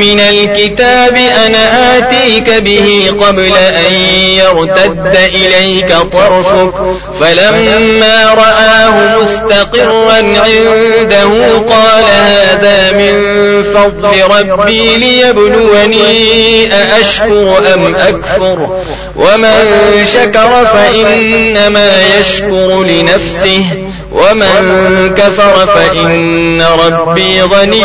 من 0.00 0.20
الكتاب 0.20 1.16
انا 1.46 1.98
اتيك 1.98 2.50
به 2.50 3.12
قبل 3.26 3.52
ان 3.88 3.94
يرتد 3.94 5.16
اليك 5.34 5.92
طرفك 6.12 6.72
فلما 7.20 8.24
رآه 8.34 9.18
مستقرا 9.22 10.12
عنده 10.20 11.38
قال 11.68 12.04
هذا 12.18 12.92
من 12.92 13.22
فضل 13.62 14.22
ربي 14.50 14.96
ليبلوني 14.96 16.72
أأشكر 16.72 17.58
أم 17.74 17.94
أكفر 17.96 18.57
يشكره 18.58 18.82
ومن 19.16 20.04
شكر 20.04 20.66
فإنما 20.66 21.90
يشكر 22.18 22.82
لنفسه 22.82 23.64
ومن 24.12 25.14
كفر 25.16 25.66
فإن 25.66 26.62
ربي 26.62 27.40
غني 27.40 27.82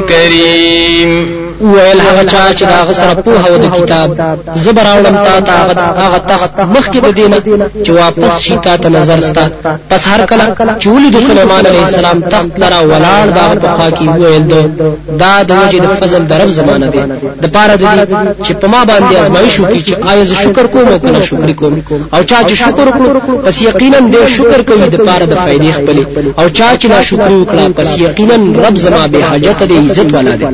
كريم 0.00 1.45
وویل 1.60 2.00
هغه 2.00 2.24
چا 2.24 2.54
چې 2.56 2.62
دا 2.62 2.92
سره 2.92 3.14
پوهه 3.14 3.52
و 3.52 3.56
د 3.58 3.70
کتاب 3.82 4.36
زبر 4.56 4.82
راوړم 4.82 5.16
تا 5.26 5.40
ته 5.40 5.82
هغه 6.06 6.18
تخت 6.18 6.60
مخکې 6.60 6.96
د 6.96 7.14
دینه 7.14 7.40
چې 7.84 7.88
واپس 7.90 8.40
شي 8.40 8.56
تا 8.56 8.76
ته 8.76 8.88
نظر 8.88 9.20
ستا 9.20 9.48
پس 9.90 10.06
هر 10.08 10.26
کله 10.26 10.56
چې 10.80 10.86
ولید 10.86 11.18
سليمان 11.18 11.66
عليه 11.66 11.82
السلام 11.82 12.20
تخت 12.20 12.58
لرا 12.58 12.80
ولاړ 12.80 13.34
دا 13.36 13.56
په 13.66 13.76
خوا 13.80 13.90
کې 13.90 14.02
وویل 14.08 14.70
دا 15.18 15.42
د 15.42 15.52
وجه 15.52 15.78
د 15.78 15.88
فضل 16.00 16.26
درب 16.26 16.48
زمانه 16.50 16.86
دی 16.86 17.00
د 17.42 17.46
پاره 17.46 17.76
د 17.76 17.84
دې 18.10 18.46
چې 18.48 18.52
په 18.52 18.66
ما 18.68 18.84
باندې 18.84 19.14
ازمایښ 19.14 19.60
وکړي 19.60 19.88
چې 19.88 20.08
آیا 20.10 20.24
زه 20.24 20.34
شکر 20.34 20.66
کوم 20.66 20.88
او 20.88 20.98
کنه 20.98 21.22
شکر 21.22 21.52
کوم 21.52 21.82
او 22.14 22.22
چا 22.24 22.36
چې 22.48 22.52
شکر 22.52 22.86
وکړو 22.90 23.46
پس 23.46 23.62
یقینا 23.62 23.98
دې 23.98 24.26
شکر 24.28 24.62
کوي 24.62 24.88
د 24.88 24.96
پاره 25.06 25.24
د 25.26 25.34
فائدې 25.34 25.74
خپل 25.78 26.04
او 26.38 26.48
چا 26.48 26.68
چې 26.80 26.84
ناشکر 26.86 27.32
وکړه 27.44 27.76
پس 27.80 27.98
یقینا 27.98 28.68
رب 28.68 28.76
زما 28.76 29.06
به 29.06 29.22
حاجت 29.24 29.68
دې 29.70 29.90
عزت 29.90 30.14
والا 30.14 30.36
دی 30.36 30.46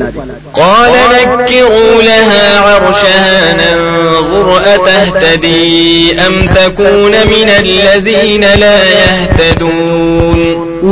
قال 0.53 0.92
قال 0.93 1.29
نكروا 1.29 2.03
لها 2.03 2.61
عرشها 2.61 3.55
ننظر 3.55 4.63
أتهتدي 4.75 6.13
أم 6.27 6.47
تكون 6.47 7.11
من 7.11 7.49
الذين 7.61 8.41
لا 8.41 8.85
يهتدون 8.85 10.02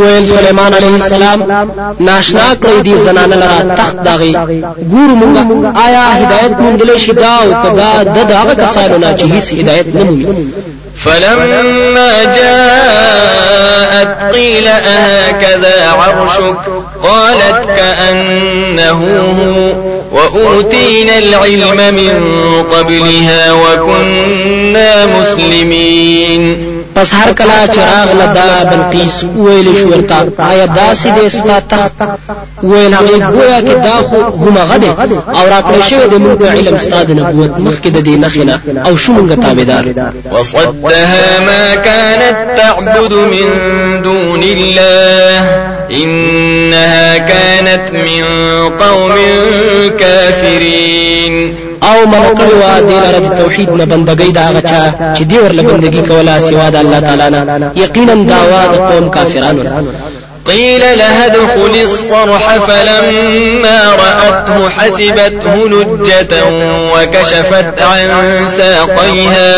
وویل 0.01 0.27
سليمان 0.29 0.75
عليه 0.75 0.97
السلام 0.97 1.69
ناشنا 1.99 2.55
کړی 2.65 2.83
دی 2.83 2.97
زنانه 2.99 3.37
لرا 3.37 3.75
تخت 3.75 3.97
داغي 3.97 4.33
ګور 4.93 5.09
مونږه 5.23 5.73
آیا 5.87 6.03
هدایت 6.13 6.57
مونږ 6.59 6.83
له 6.87 6.99
شي 6.99 7.13
دا 7.13 7.27
او 7.35 7.51
کدا 7.71 8.03
د 8.03 8.19
دغه 8.29 8.55
کسانو 8.67 8.99
نه 8.99 9.17
چې 9.17 9.21
هیڅ 9.23 9.53
هدایت 9.53 9.87
نه 9.95 10.35
فلما 10.97 12.25
جاءت 12.25 14.23
قيل 14.35 14.67
أهكذا 14.69 15.89
عرشك 15.89 16.57
قالت 17.03 17.67
كأنه 17.67 19.01
هو 20.13 20.19
وأوتينا 20.19 21.19
العلم 21.19 21.95
من 21.95 22.23
قبلها 22.63 23.53
وكنا 23.53 25.07
مسلمين 25.07 26.70
پس 26.97 27.15
هر 27.15 27.33
کلا 27.33 27.67
چراغ 27.67 28.13
لدا 28.23 28.65
بلقیس 28.65 29.25
ویل 29.25 29.77
شورتا 29.77 30.21
ورتا 30.23 30.45
آیا 30.51 30.67
داسې 30.67 31.07
دې 31.19 31.29
ستا 31.29 31.59
تخت 31.59 31.93
ویل 32.63 32.95
هغه 32.95 33.19
گویا 33.19 33.61
کې 33.61 33.85
دا 33.85 33.97
خو 34.03 34.21
هم 34.23 34.59
غده 34.59 34.89
او 35.41 35.47
را 35.49 35.63
کړی 35.63 35.89
شوی 35.91 36.09
د 36.09 36.19
موږ 36.19 36.43
علم 36.45 36.79
ستا 36.79 37.03
د 37.03 37.11
نبوت 37.11 37.57
مخکې 37.59 37.89
د 37.89 38.05
دې 38.05 38.09
نخنه 38.09 38.61
او 38.87 38.97
شو 38.97 39.13
موږ 39.13 39.33
تابعدار 39.43 40.13
وصدها 40.33 41.41
ما 41.41 41.75
كانت 41.75 42.37
تعبد 42.57 43.13
من 43.13 43.49
دون 44.03 44.43
الله 44.43 45.51
إنها 45.91 47.19
كانت 47.19 47.91
من 47.95 48.23
قوم 48.79 49.15
كافرين 49.99 51.70
او 51.93 52.07
من 52.07 52.39
کړي 52.39 52.55
وا 52.63 52.81
دین 52.81 53.15
رد 53.15 53.41
توحید 53.43 53.71
نه 53.71 53.85
بندګۍ 53.85 54.33
دا 54.33 54.49
غچا 54.57 55.15
چې 55.19 55.23
دی 55.23 55.39
ورله 55.39 55.63
بندګۍ 55.63 56.09
کولا 56.09 56.39
سوا 56.41 56.71
د 56.71 56.77
الله 56.77 57.01
تعالی 57.01 57.31
نه 57.31 57.71
یقینا 57.77 58.15
داوا 58.15 58.67
د 58.67 58.93
قوم 58.93 59.11
کافرانو 59.11 59.65
قيل 60.47 60.81
لها 60.81 61.27
ادخل 61.27 61.81
الصرح 61.83 62.57
فلما 62.59 63.81
رأته 63.95 64.71
حسبته 64.79 65.55
نجة 65.67 66.45
وكشفت 66.95 67.83
عن 67.83 68.45
ساقيها 68.49 69.57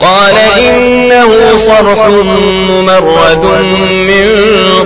قال 0.00 0.34
إنه 0.60 1.28
صرح 1.66 2.06
ممرد 2.08 3.44
من 3.90 4.28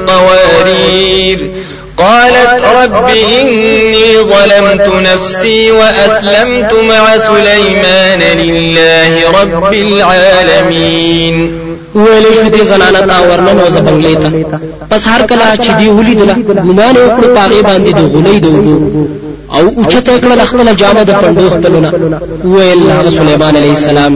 قوارير 0.07 1.62
قالت 1.99 2.63
رب 2.85 3.09
إني 3.09 4.05
ظلمت 4.23 4.89
نفسي 5.09 5.71
وأسلمت 5.71 6.73
مع 6.89 7.17
سليمان 7.19 8.21
لله 8.39 9.31
رب 9.43 9.73
العالمين 9.75 11.59
ویلې 11.95 12.35
شو 12.43 12.49
دې 12.49 12.63
زنانه 12.63 13.01
تا 13.01 13.19
ورننو 13.31 13.65
زبنګلې 13.69 14.23
ته 14.23 14.59
پس 14.91 15.09
هر 15.09 15.23
کله 15.27 15.57
چې 15.57 15.71
دی 15.79 15.87
ولې 15.89 16.15
دله 16.19 16.33
ګمان 16.33 16.97
وکړ 16.97 17.25
پاغي 17.35 17.63
باندې 17.63 17.93
د 17.93 17.99
غلې 18.13 18.39
دوه 18.41 19.07
او 19.59 19.69
اوچته 19.77 20.19
کړل 20.21 20.41
خپل 20.51 20.69
جامه 20.81 21.03
د 21.03 21.11
پندو 21.23 21.45
خپلونه 21.55 21.89
ویل 22.55 22.81
هغه 22.99 23.11
سليمان 23.21 23.55
عليه 23.61 23.73
السلام 23.81 24.13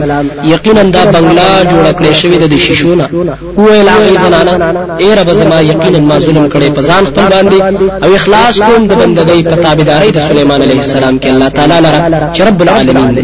یقینا 0.53 0.83
دا 0.95 1.03
بنگلا 1.15 1.49
جوړ 1.71 1.85
کړی 1.97 2.11
شوی 2.21 2.37
د 2.37 2.53
شیشونه 2.65 3.05
ویل 3.63 3.87
هغه 3.95 4.11
زنانه 4.23 4.55
ای 5.03 5.09
رب 5.19 5.29
زما 5.39 5.57
یقینا 5.71 5.99
ما 6.09 6.17
ظلم 6.25 6.45
کړی 6.53 6.69
په 6.75 6.81
ځان 6.89 7.03
خپل 7.09 7.25
باندې 7.33 7.59
او 8.03 8.09
اخلاص 8.19 8.55
کوم 8.67 8.83
د 8.89 8.93
بندګۍ 9.01 9.39
په 9.49 9.55
تابعداري 9.65 10.09
د 10.11 10.19
سليمان 10.27 10.61
عليه 10.65 10.79
السلام 10.85 11.15
کې 11.21 11.25
الله 11.27 11.49
تعالی 11.57 11.79
لره 11.85 11.99
چې 12.35 12.39
رب 12.47 12.59
العالمین 12.61 13.09
دی 13.15 13.23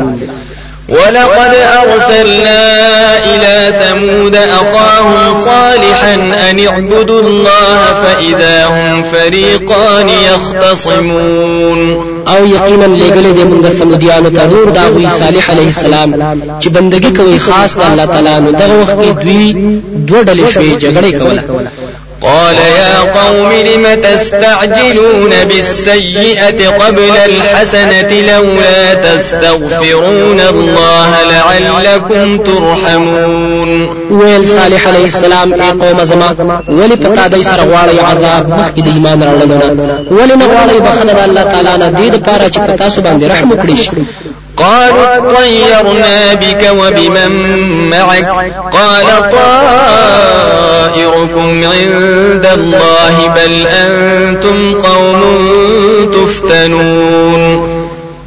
ولقد 0.89 1.53
أرسلنا 1.81 2.59
إلى 3.25 3.73
ثمود 3.83 4.35
أخاهم 4.35 5.33
صالحا 5.45 6.13
أن 6.51 6.67
اعبدوا 6.67 7.21
الله 7.21 7.77
فإذا 8.03 8.65
هم 8.65 9.03
فريقان 9.03 10.09
يختصمون 10.09 12.05
او 12.27 12.45
یقینا 12.45 12.85
لګلې 12.85 13.37
دې 13.37 13.39
موږ 13.43 13.67
سمودیانو 13.79 14.29
ته 14.29 14.45
نور 14.47 14.69
دا 14.69 14.87
وی 14.95 15.09
صالح 15.09 15.49
علیه 15.51 15.67
السلام 15.67 16.33
چې 16.63 16.67
بندگی 16.67 17.11
کوي 17.11 17.39
خاص 17.39 17.77
د 17.77 17.81
الله 17.91 18.05
تعالی 18.05 18.39
نو 18.41 18.51
دغه 18.51 18.79
وخت 18.81 18.91
کې 18.95 19.23
دوی 19.23 19.51
دوه 20.07 20.23
ډلې 20.23 20.47
شوې 20.53 20.77
جګړه 20.79 21.19
کوله 21.19 21.43
قال 22.23 22.55
يا 22.55 22.99
قوم 23.21 23.49
لم 23.51 24.01
تستعجلون 24.01 25.29
بالسيئة 25.47 26.69
قبل 26.69 27.11
الحسنة 27.25 28.07
لولا 28.11 28.93
تستغفرون 28.93 30.39
الله 30.49 31.09
لعلكم 31.23 32.37
ترحمون 32.37 33.83
ويل 34.11 34.47
صالح 34.47 34.87
عليه 34.87 35.05
السلام 35.05 35.53
اي 35.53 35.69
قوم 35.71 36.03
زما 36.03 36.59
ولي 36.67 36.95
پتا 36.95 37.27
دي 37.27 37.43
سره 37.43 37.63
غواړی 37.63 38.05
عذاب 38.11 38.49
مخي 38.59 38.81
دي 38.81 38.89
ایمان 38.89 39.21
راوړلونه 39.23 40.11
ولي 40.13 40.35
نه 40.35 40.47
بخنا 40.47 40.73
بخنه 41.03 41.25
الله 41.25 41.43
تعالى 41.43 41.77
نه 41.77 41.93
دې 41.99 42.15
لپاره 42.15 42.47
چې 42.55 42.59
پتا 42.71 42.89
سو 42.89 43.01
باندې 43.01 43.23
رحم 43.31 43.49
وکړي 43.51 43.93
قالوا 44.57 45.17
اطيرنا 45.17 46.33
بك 46.33 46.69
وبمن 46.77 47.31
معك 47.89 48.29
قال 48.71 49.29
طائر 49.31 50.52
أجركم 50.93 51.61
عند 51.63 52.45
الله 52.53 53.33
بل 53.35 53.67
أنتم 53.67 54.73
قوم 54.73 55.21
تفتنون 56.13 57.73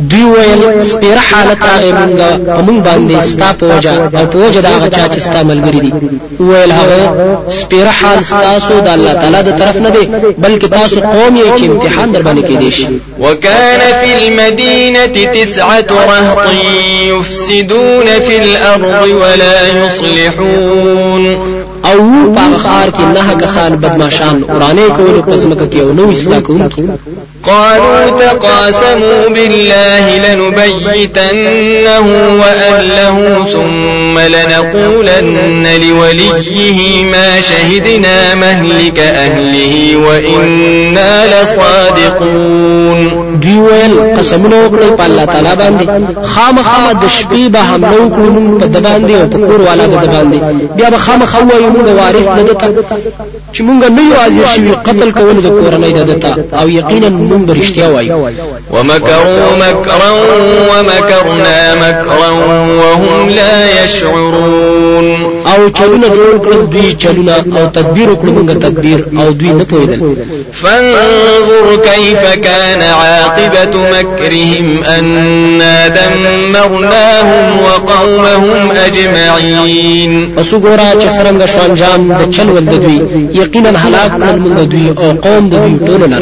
دوی 0.01 0.21
أمم 0.25 0.75
ویل 0.75 0.83
سپیره 0.83 1.19
حالت 1.35 1.59
راغې 1.63 1.93
مونږه 1.93 2.51
په 2.57 2.63
مونږ 2.63 2.83
باندې 2.85 3.23
ستا 3.25 3.53
په 3.61 3.67
وجه 3.77 3.91
او 3.91 4.09
په 4.27 4.37
وجه 4.39 4.61
د 4.61 4.67
هغه 4.67 4.89
چا 4.89 5.17
چې 5.17 5.21
ستا 5.21 5.43
ملګري 5.43 5.81
دي 5.81 5.93
وویل 6.41 6.73
هغه 6.73 7.39
سپیره 7.49 7.89
حال 7.91 8.25
ستاسو 8.25 8.81
د 8.81 8.89
الله 8.89 9.13
تعالی 9.13 9.43
د 9.43 9.59
طرف 9.59 9.77
نه 9.77 9.89
دی 9.91 10.09
بلکې 10.43 10.69
تاسو 10.71 11.01
قوم 11.01 11.39
یې 11.41 11.59
چې 11.61 11.63
امتحان 11.65 12.13
در 12.13 12.23
باندې 12.23 12.51
کېدی 12.51 12.69
شي 12.73 12.87
وكان 13.21 13.81
في 13.81 14.29
المدينة 14.29 15.07
تسعة 15.07 15.87
رهط 15.91 16.53
يفسدون 17.07 18.05
في 18.07 18.37
الأرض 18.43 19.09
ولا 19.11 19.85
يصلحون 19.87 21.57
او 21.95 22.03
پاغخار 22.35 22.89
کې 22.97 23.05
نه 23.15 23.23
کسان 23.43 23.73
بدماشان 23.83 24.37
ورانه 24.55 24.85
کول 24.97 25.15
او 25.19 25.23
پزمکه 25.31 25.67
کې 25.73 25.81
نو 25.97 26.03
اصلاح 26.17 26.41
کوم 26.49 26.61
کی 26.73 26.83
قالوا 27.47 28.09
تقاسموا 28.11 29.29
بالله 29.29 30.35
لنبيتنه 30.35 31.99
وأهله 32.41 33.45
ثم 33.53 34.19
لنقولن 34.19 35.67
لوليه 35.67 37.05
ما 37.05 37.41
شهدنا 37.41 38.35
مهلك 38.35 38.99
أهله 38.99 39.97
وإنا 39.97 41.23
لصادقون 41.43 43.27
دیوال 43.43 44.15
قسمونه 44.19 44.67
وکړي 44.67 44.95
په 44.99 45.07
الله 45.07 45.25
تعالی 45.25 45.57
باندې 45.57 45.89
خامخا 46.27 46.93
د 46.93 47.05
شپې 47.19 47.49
به 47.53 47.59
هم 47.61 47.85
نو 47.85 48.11
کړو 48.11 48.33
موږ 48.37 48.61
په 48.63 48.67
د 48.67 48.77
باندې 48.83 49.13
او 49.13 49.31
په 49.31 49.39
کور 49.47 49.61
والا 49.69 49.87
د 49.87 50.07
باندې 50.07 50.39
بیا 50.77 50.89
به 50.91 50.97
خامخا 50.99 51.39
وایو 51.39 51.73
موږ 51.73 51.89
وارث 52.03 52.29
نه 52.39 52.43
دته 52.43 52.69
چې 53.57 53.61
موږ 53.61 53.91
نه 53.91 54.03
یو 54.09 54.15
عاجز 54.23 54.47
شوي 54.57 54.71
قتل 54.71 55.13
کول 55.13 55.41
د 55.43 55.49
کورنۍ 55.49 55.93
دته 55.93 56.61
او 56.63 56.69
یقینا 56.71 57.09
دوم 57.37 57.47
برشتيا 57.47 57.87
وای 57.89 58.13
ومكروا 58.71 59.51
مكرا 59.61 60.11
ومكرنا 60.71 61.75
مكرا 61.75 62.31
وهم 62.31 63.29
لا 63.31 63.85
يشعرون 63.85 65.23
او 65.47 65.69
چلونا 65.69 66.07
جول 66.17 66.39
کرد 66.45 66.71
دوی 66.71 66.97
چلونا 67.05 67.37
او 67.59 67.67
تدبیر 67.67 68.09
کړل 68.15 68.29
موږ 68.29 68.51
تدبیر 68.51 69.05
او 69.19 69.33
دوی 69.33 69.49
نپویدن 69.49 70.17
فانظر 70.53 71.77
كيف 71.85 72.35
كان 72.35 72.83
عاقبة 72.83 73.79
مكرهم 73.93 74.81
أنا 74.87 75.89
دمرناهم 75.89 77.61
وقومهم 77.65 78.71
أجمعين 78.87 80.35
وسګورا 80.37 81.03
چې 81.03 81.07
څنګه 81.07 81.45
شو 81.47 81.59
انجام 81.71 82.13
د 82.13 82.31
چل 82.37 82.47
هلاك 83.77 84.13
من 84.13 84.43
موږ 84.43 84.71
دوی 84.71 84.95
او 84.99 85.13
قوم 85.13 85.49
دوی 85.49 85.77
ټول 85.87 86.17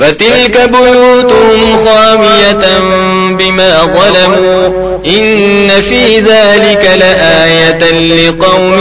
فتلك 0.00 0.45
تلك 0.46 0.70
بيوتهم 0.70 1.76
خاوية 1.76 2.78
بما 3.38 3.72
ظلموا 3.84 4.96
إن 5.18 5.68
في 5.68 6.18
ذلك 6.18 6.88
لآية 7.00 7.80
لقوم 8.30 8.78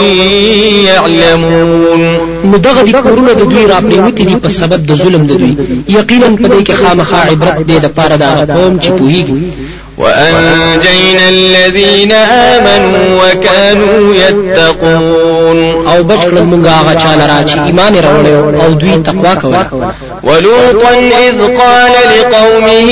يعلمون 0.88 2.17
نو 2.45 2.58
دغه 2.58 2.82
دي 2.82 2.91
کورونه 2.91 3.34
د 3.34 3.41
دوی 3.49 3.65
راپریوتی 3.73 4.23
دي 4.23 4.36
په 4.47 4.47
سبب 4.49 4.86
د 4.86 4.91
ظلم 4.93 5.23
د 5.23 5.32
دوی 5.39 5.56
یقینا 5.97 6.28
په 6.38 6.47
دې 6.49 6.62
کې 6.69 6.71
خامخا 6.82 7.17
عبرت 7.32 7.58
دی 7.67 7.78
د 7.80 7.86
پاره 7.97 8.15
دا 8.23 8.30
قوم 8.56 8.73
چې 8.84 8.89
پوهیږي 8.97 9.39
وأنجينا 9.97 11.29
الذين 11.29 12.12
آمنوا 12.12 13.19
وكانوا 13.23 14.15
يتقون 14.15 15.86
او 15.88 16.03
بچ 16.03 16.21
کړل 16.25 16.41
مونږه 16.43 16.71
هغه 16.79 16.93
چا 16.93 17.12
لرا 17.15 17.41
چې 17.47 17.58
او 18.65 18.71
دوي 18.71 18.99
تقوى 19.03 19.36
کول 19.41 19.55
ولوطا 20.23 20.89
اذ 21.29 21.41
قال 21.41 21.91
لقومه 22.17 22.91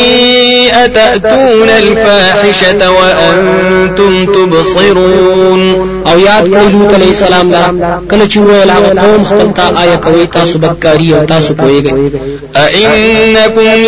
اتاتون 0.85 1.69
الفاحشه 1.69 2.91
وانتم 2.91 4.25
تبصرون 4.25 5.92
او 6.11 6.19
یاد 6.19 6.43
کړی 6.49 6.69
لوط 6.71 6.93
علیه 6.93 7.07
السلام 7.07 7.49
لره 7.51 7.99
کله 8.11 8.25
چې 8.29 8.37
ویل 8.37 8.69
هغه 8.69 8.93
قوم 9.03 9.23
خپل 9.23 9.51
تا 9.51 9.63
آیا 9.81 9.95
کوي 9.95 10.25
تاسو 10.27 10.59
بدکاری 10.59 11.13
او 11.15 11.25
تاسو 11.25 11.53
پوهیږئ 11.53 11.89
انکم 11.89 13.35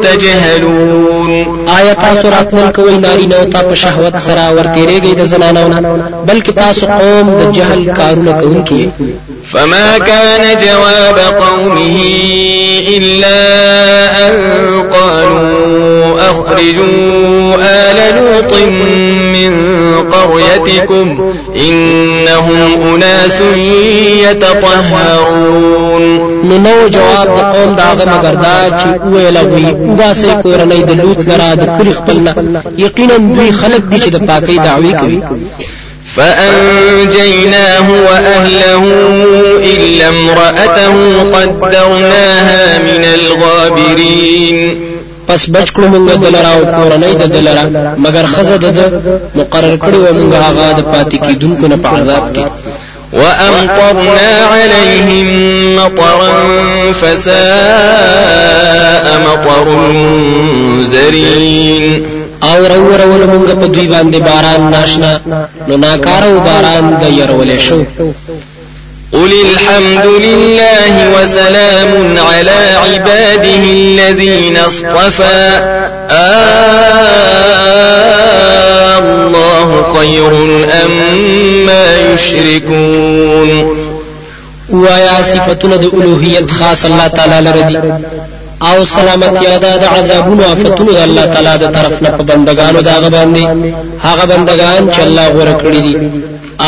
تجهلون 0.03 1.47
آیا 1.69 1.93
تاسو 1.95 2.29
راتل 2.29 2.71
کوي 2.73 2.99
نارینه 2.99 3.37
او 3.37 3.45
تاسو 3.45 3.75
شهوت 3.75 4.19
سره 4.19 4.55
ورتیریږئ 4.57 5.17
د 5.19 5.25
زنانو 5.25 5.69
نه 5.69 5.99
بلکې 6.29 6.51
تاسو 6.53 6.87
قوم 6.87 7.31
د 7.41 7.53
جهل 7.53 7.93
کارونه 7.97 8.33
کوونکي 8.33 8.91
فما 9.47 9.99
كان 9.99 10.57
جواب 10.57 11.41
قومه 11.43 11.99
إلا 12.97 13.31
أن 14.29 14.33
قالوا 14.93 16.21
أخرجوا 16.21 17.55
آل 17.65 18.17
لوط 18.17 18.53
من 19.39 19.65
قريتكم 20.13 21.35
إنهم 21.69 22.95
أناس 22.95 23.41
يتطهرون 24.31 26.15
نو 26.63 26.89
جواب 26.89 27.27
د 27.27 27.57
قوم 27.57 27.75
داغه 27.77 28.05
مگر 28.05 28.35
دا 28.35 28.79
چې 28.81 29.05
ویلا 29.07 29.41
وی 29.43 29.65
وګاسې 29.73 30.43
کورنۍ 30.45 30.85
د 30.85 30.91
لوط 30.91 31.29
لرا 31.29 31.55
د 31.55 31.79
کلی 31.79 31.93
خپلنا 31.95 32.61
یقینا 32.79 33.17
دوی 33.17 33.53
خلک 33.53 33.81
دي 33.81 33.99
چې 34.01 34.09
د 34.11 34.19
پاکي 34.27 34.57
کوي 34.59 35.23
فأنجيناه 36.17 37.91
وأهله 37.91 38.85
إلا 39.75 40.09
امرأته 40.09 40.95
قدرناها 41.35 42.79
من 42.79 43.05
الغابرين 43.15 44.81
پس 45.29 45.43
بچ 45.51 45.69
کړو 45.75 45.87
موږ 45.93 46.15
د 46.23 46.27
لرا 46.37 46.53
او 46.57 46.63
کورنۍ 46.77 47.13
د 47.19 47.21
دلرا 47.35 47.65
مگر 48.05 48.25
خزه 48.27 48.57
د 48.57 48.79
مقرر 49.39 49.77
کړو 49.77 50.01
موږ 50.19 50.33
هغه 50.47 50.69
د 50.79 50.81
پاتې 50.93 51.17
کیدونکو 51.27 51.67
نه 51.67 51.77
په 51.83 51.89
عذاب 51.97 52.25
کې 52.37 52.45
وأمطرنا 53.13 54.31
عليهم 54.55 55.29
مطرا 55.77 56.33
فساء 56.93 57.35
مطر 59.27 59.67
المنذرين 59.87 62.14
او 62.45 62.65
رو 62.65 62.97
رو 62.97 63.27
مونږ 63.27 63.51
پا 63.55 63.67
دوی 63.75 63.87
بانده 63.87 64.19
باران 64.19 64.71
ناشنا 64.71 65.21
نو 65.69 65.77
ناکارو 65.77 66.41
باران 66.41 66.99
دا 67.01 67.09
یرولی 67.09 67.59
شو 67.67 67.79
قل 69.13 69.33
الحمد 69.53 70.07
لله 70.25 70.95
وسلام 71.23 71.91
على 72.31 72.61
عباده 72.87 73.63
الذين 73.81 74.57
اصطفى 74.57 75.51
آه 76.11 77.15
الله 78.99 79.99
خير 79.99 80.33
أم 80.85 80.93
ما 81.67 82.13
يشركون 82.13 83.51
ويا 84.71 85.23
صفتنا 85.23 85.77
د 85.77 86.51
خاص 86.59 86.85
الله 86.85 87.07
تعالى 87.07 87.41
لردي 87.45 87.79
او 88.63 88.85
سلامتی 88.85 89.47
ادا 89.47 89.77
د 89.77 89.85
عذابونو 89.97 90.43
آفتونو 90.53 90.93
د 90.97 91.03
الله 91.07 91.25
تعالی 91.35 91.57
د 91.63 91.67
طرف 91.77 91.95
نه 92.05 92.11
په 92.17 92.23
بندگانو 92.29 92.81
دا 92.89 92.95
غ 93.03 93.11
باندې 93.17 93.43
هغه 94.07 94.25
بندگان 94.33 94.83
چې 94.95 95.01
الله 95.07 95.27
غوړه 95.35 95.55
کړی 95.63 95.81
دي 95.87 95.95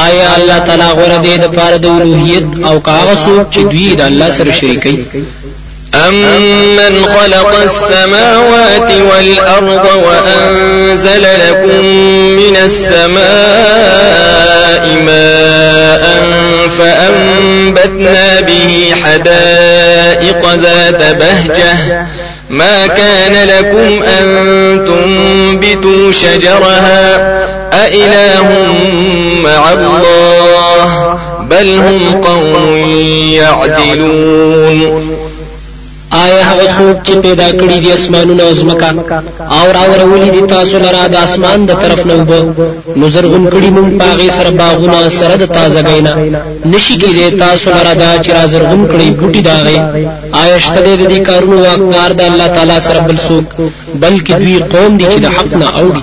آیا 0.06 0.26
الله 0.36 0.58
تعالی 0.66 0.88
غوړه 0.98 1.18
دی 1.24 1.34
د 1.38 1.46
پاره 1.56 1.78
د 1.78 1.86
الوهیت 1.98 2.46
او 2.68 2.74
کاغه 2.88 3.14
سوچ 3.24 3.46
چې 3.54 3.60
دوی 3.72 3.88
د 3.98 4.02
الله 4.08 4.28
سره 4.36 4.50
شریکي 4.58 4.94
أَمَّنْ 6.08 7.04
خَلَقَ 7.04 7.54
السَّمَاوَاتِ 7.62 8.90
وَالْأَرْضَ 9.10 9.86
وَأَنزَلَ 10.06 11.22
لَكُم 11.48 11.84
مِّنَ 12.36 12.56
السَّمَاءِ 12.64 13.16
مَاءً 15.06 16.04
فَأَنبَتْنَا 16.78 18.40
بِهِ 18.40 18.90
حَدَائِقَ 19.04 20.54
ذَاتَ 20.54 21.16
بَهْجَةٍ 21.16 22.06
ما 22.50 22.86
كان 22.86 23.48
لكم 23.48 24.02
أن 24.02 24.24
تنبتوا 24.86 26.12
شجرها 26.12 27.16
أإله 27.72 28.48
مع 29.44 29.72
الله 29.72 31.18
بل 31.40 31.78
هم 31.78 32.20
قوم 32.20 32.96
يعدلون 33.32 35.16
خدای 36.44 36.48
هغه 36.50 36.66
څوک 36.78 36.96
چې 37.06 37.14
پیدا 37.26 37.48
کړی 37.60 37.76
دي 37.82 37.88
اسمانونه 37.98 38.42
او 38.48 38.52
ځمکه 38.60 38.88
او 39.58 39.64
راوړولې 39.78 40.30
دي 40.36 40.42
تاسو 40.54 40.76
لرا 40.86 41.04
د 41.10 41.16
اسمان 41.26 41.58
د 41.66 41.72
طرف 41.82 42.00
نه 42.10 42.14
وبو 42.18 42.40
نو 42.98 43.04
زرغون 43.14 43.44
کړی 43.54 43.68
مونږ 43.76 43.88
پاغه 44.00 44.28
سره 44.38 44.50
باغونه 44.60 44.98
سره 45.20 45.34
د 45.42 45.44
تازه 45.56 45.78
غینا 45.88 46.12
نشي 46.72 46.94
کېدې 47.02 47.26
تاسو 47.44 47.66
لرا 47.76 47.94
دا 48.02 48.10
چې 48.24 48.30
را 48.36 48.44
زرغون 48.52 48.82
کړی 48.92 49.08
بوټي 49.18 49.42
داغه 49.50 49.76
آیشته 50.44 50.78
دې 50.86 50.94
دې 51.10 51.18
کارونو 51.28 51.56
واقدار 51.60 52.10
د 52.16 52.20
الله 52.30 52.46
تعالی 52.56 52.78
سره 52.86 52.98
بل 53.08 53.16
څوک 53.28 53.46
بلکې 54.02 54.32
دوی 54.40 54.56
قوم 54.72 54.92
دي 54.98 55.04
چې 55.12 55.18
د 55.24 55.26
حق 55.36 55.50
نه 55.60 55.66
اوړي 55.78 56.02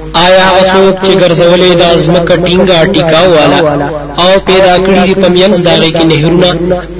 آیا 0.25 0.45
غسوک 0.55 0.95
چې 1.05 1.13
ګرځولې 1.21 1.69
د 1.75 1.81
ازمکه 1.95 2.35
ټینګه 2.45 2.77
ټیکاو 2.93 3.29
والا 3.37 3.59
او 4.23 4.31
پیدا 4.47 4.73
کړی 4.85 5.01
دي 5.07 5.13
پمینس 5.23 5.57
داغه 5.67 5.89
کې 5.97 6.03
نهرونه 6.11 6.49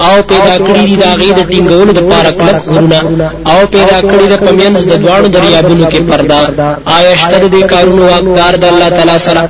او 0.08 0.16
پیدا 0.32 0.56
کړی 0.66 0.84
دي 0.90 0.96
داغه 1.06 1.30
د 1.38 1.42
ټینګولو 1.52 1.92
د 1.96 2.00
پارک 2.10 2.38
لک 2.48 2.58
غرونه 2.74 3.00
او 3.54 3.60
پیدا 3.76 3.98
کړی 4.10 4.26
د 4.30 4.36
پمینس 4.46 4.82
د 4.88 4.94
دوانو 5.04 5.28
دریابونو 5.36 5.86
کې 5.92 6.00
پردا 6.10 6.40
آیا 6.98 7.12
شتر 7.22 7.42
دې 7.54 7.62
کارونو 7.74 8.02
واقدار 8.14 8.54
د 8.58 8.64
الله 8.72 8.90
تعالی 8.98 9.18
سره 9.28 9.42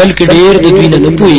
بلکې 0.00 0.24
ډیر 0.34 0.52
د 0.64 0.66
دوی 0.76 0.86
نه 0.92 0.98
نه 1.04 1.10
پوي 1.18 1.38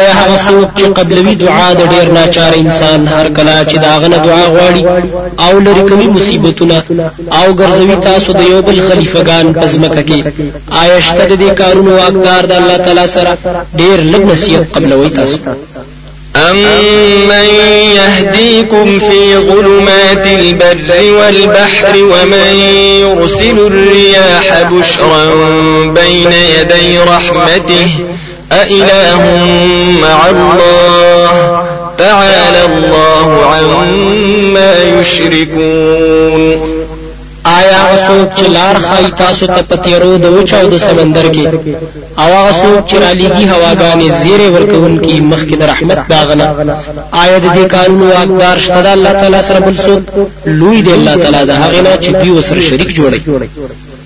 آیا 0.00 0.12
هغه 0.20 0.36
څوک 0.48 0.68
چې 0.78 0.86
قبلوي 0.98 1.34
دعا 1.44 1.68
د 1.72 1.80
ډیر 1.92 2.06
ناچار 2.18 2.52
انسان 2.62 3.00
هر 3.14 3.26
کله 3.36 3.54
چې 3.70 3.76
دا 3.84 3.92
غنه 4.02 4.16
دعا 4.28 4.44
غواړي 4.54 4.82
او 5.46 5.54
لري 5.66 5.82
کوي 5.90 6.06
مصیبتونه 6.16 6.82
او 7.38 7.46
ګرځوي 7.60 7.96
تاسو 8.08 8.32
د 8.32 8.40
یو 8.50 8.60
بل 8.68 8.78
خلیفګان 8.88 9.46
پزمکه 9.60 10.02
کې 10.08 10.20
آیا 10.82 11.00
شته 11.06 11.24
د 11.24 11.32
دې 11.42 11.50
کارونو 11.60 11.90
واقدار 11.94 12.46
د 12.46 12.52
الله 12.60 12.76
تعالی 12.84 13.06
سره 13.16 13.36
ډیر 13.80 13.96
لږ 14.12 14.22
نصیحت 14.32 14.66
قبلوي 14.74 15.08
تاسو 15.18 15.38
أمن 16.36 17.44
يهديكم 17.98 18.98
في 18.98 19.22
ظلمات 19.48 20.26
البر 20.26 20.88
والبحر 21.18 21.92
ومن 21.96 22.54
يرسل 23.02 23.58
الرياح 23.58 24.62
بشرا 24.72 25.24
بين 25.94 26.32
يدي 26.32 26.98
رحمته 26.98 27.88
أإله 28.52 29.22
مع 30.02 30.30
الله 30.30 31.64
تعالى 31.98 32.64
الله 32.72 33.44
عما 33.46 34.82
يشركون 35.00 36.70
آیا 37.46 37.78
غسوک 37.92 38.30
چې 38.38 38.48
لار 38.48 38.76
خای 38.78 39.10
تاسو 39.18 39.46
ته 39.46 39.62
پتیرو 39.68 40.16
د 40.16 40.24
وچاو 40.26 40.68
د 40.68 40.76
سمندر 40.78 41.28
کې 41.34 41.46
او 42.18 42.32
هغه 42.34 42.52
څوک 42.62 42.90
چې 42.90 42.96
علیږي 43.10 43.46
هواګانې 43.52 44.12
زیره 44.22 44.48
ورکون 44.54 45.00
کې 45.00 45.20
مخکې 45.32 45.56
د 45.56 45.62
رحمت 45.72 45.98
داغنه 46.08 46.76
آیا 47.22 47.38
د 47.38 47.46
دې 47.54 47.74
قانون 47.74 48.08
واقدار 48.10 48.58
شته 48.58 48.82
د 48.82 48.86
الله 48.86 49.12
تعالی 49.12 49.42
سره 49.42 49.58
بل 49.58 49.76
څوک 49.76 50.26
لوی 50.46 50.82
دی 50.82 50.92
الله 50.94 51.16
تعالی 51.16 51.46
د 51.46 51.50
هغه 51.50 51.80
نه 51.80 51.92
چې 52.02 52.22
دی 52.24 52.30
وسره 52.30 52.60
شریک 52.60 52.88
جوړي 52.96 53.46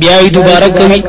بیا 0.00 0.16
یې 0.20 0.30
دوباره 0.32 0.68
کوي 0.78 1.00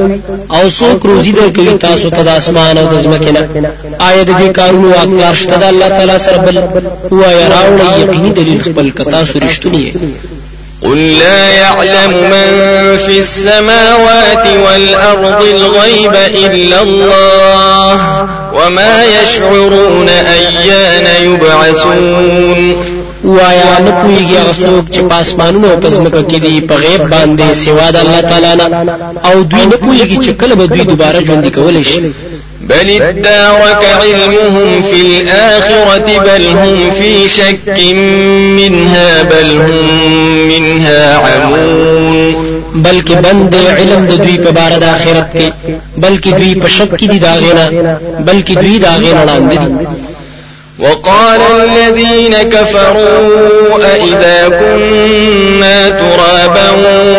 او 0.54 0.70
څوک 0.70 1.06
روزي 1.06 1.32
درکوي 1.32 1.74
تاسو 1.78 2.10
ته 2.10 2.22
د 2.24 2.28
اسمان 2.30 2.78
او 2.78 2.88
د 2.88 3.00
ځمکې 3.04 3.32
نه 3.38 3.72
آیا 4.00 4.24
د 4.24 4.32
دې 4.40 4.48
کارونو 4.60 4.90
واکدار 4.92 5.36
شته 5.36 5.58
د 5.58 5.64
الله 5.64 5.90
تعالی 5.90 6.18
سره 6.18 6.38
بل 6.38 6.58
وایا 7.12 7.48
راوړی 7.48 8.00
یقیني 8.02 8.32
دلیل 8.32 8.60
خپل 8.62 8.90
کتا 8.90 9.26
سرشتونی 9.26 9.94
قل 10.84 10.98
لا 11.20 11.46
يعلم 11.62 12.12
من 12.32 12.50
في 12.98 13.18
السماوات 13.20 14.48
والأرض 14.66 15.44
الغيب 15.54 16.14
إلا 16.46 16.82
الله 16.82 17.94
وما 18.54 19.04
يشعرون 19.22 20.10
أيان 20.10 21.08
يبعثون 21.26 22.86
وایا 23.24 23.80
نه 23.86 23.92
پويږي 24.02 24.36
هغه 24.40 24.54
څوک 24.64 24.86
چې 24.96 25.00
پاسمانونو 25.12 25.68
او 25.72 25.78
پزمکه 25.78 26.22
کې 26.30 26.40
دي 26.42 26.62
په 26.62 26.74
غیب 26.76 27.04
باندې 27.10 27.54
سوا 27.54 27.90
د 27.92 27.98
الله 27.98 28.22
تعالی 28.22 28.56
نه 28.56 28.96
او 29.26 29.42
دوی 29.44 29.66
نه 29.66 29.72
پويږي 29.78 30.18
چې 30.26 30.30
کله 30.30 30.56
به 30.56 30.66
دوی 30.66 30.84
دوباره 30.84 31.26
ژوند 31.26 31.48
کولای 31.56 31.84
شي 31.84 32.02
بل 32.70 33.02
ادارك 33.04 33.84
علمهم 34.02 34.82
في 34.82 35.02
الآخرة 35.02 36.20
بل 36.20 36.44
هم 36.46 36.92
في 36.92 37.30
شك 37.30 37.80
منها 38.60 39.24
بل 39.24 39.52
هم 39.62 40.48
منها 40.48 41.16
عمون 41.18 42.34
بلکې 42.84 43.12
بند 43.14 43.56
علم 43.56 44.06
د 44.06 44.16
دوی 44.22 44.38
په 44.38 44.52
بار 44.52 44.72
د 44.80 44.84
آخرت 44.84 45.28
کې 45.38 45.44
بلکې 45.98 46.30
دوی 46.34 46.56
په 46.56 46.68
شک 46.68 46.92
کې 46.96 47.06
دي 47.10 47.18
داغینا 47.20 47.70
بلکې 48.28 48.54
دوی 48.58 48.78
داغینا 48.80 49.26
وړاندې 49.26 49.58
دي 49.60 49.99
وقال 50.80 51.40
الذين 51.42 52.34
كفروا 52.44 53.86
أئذا 53.94 54.50
كنا 54.60 55.90
ترابا 55.90 56.70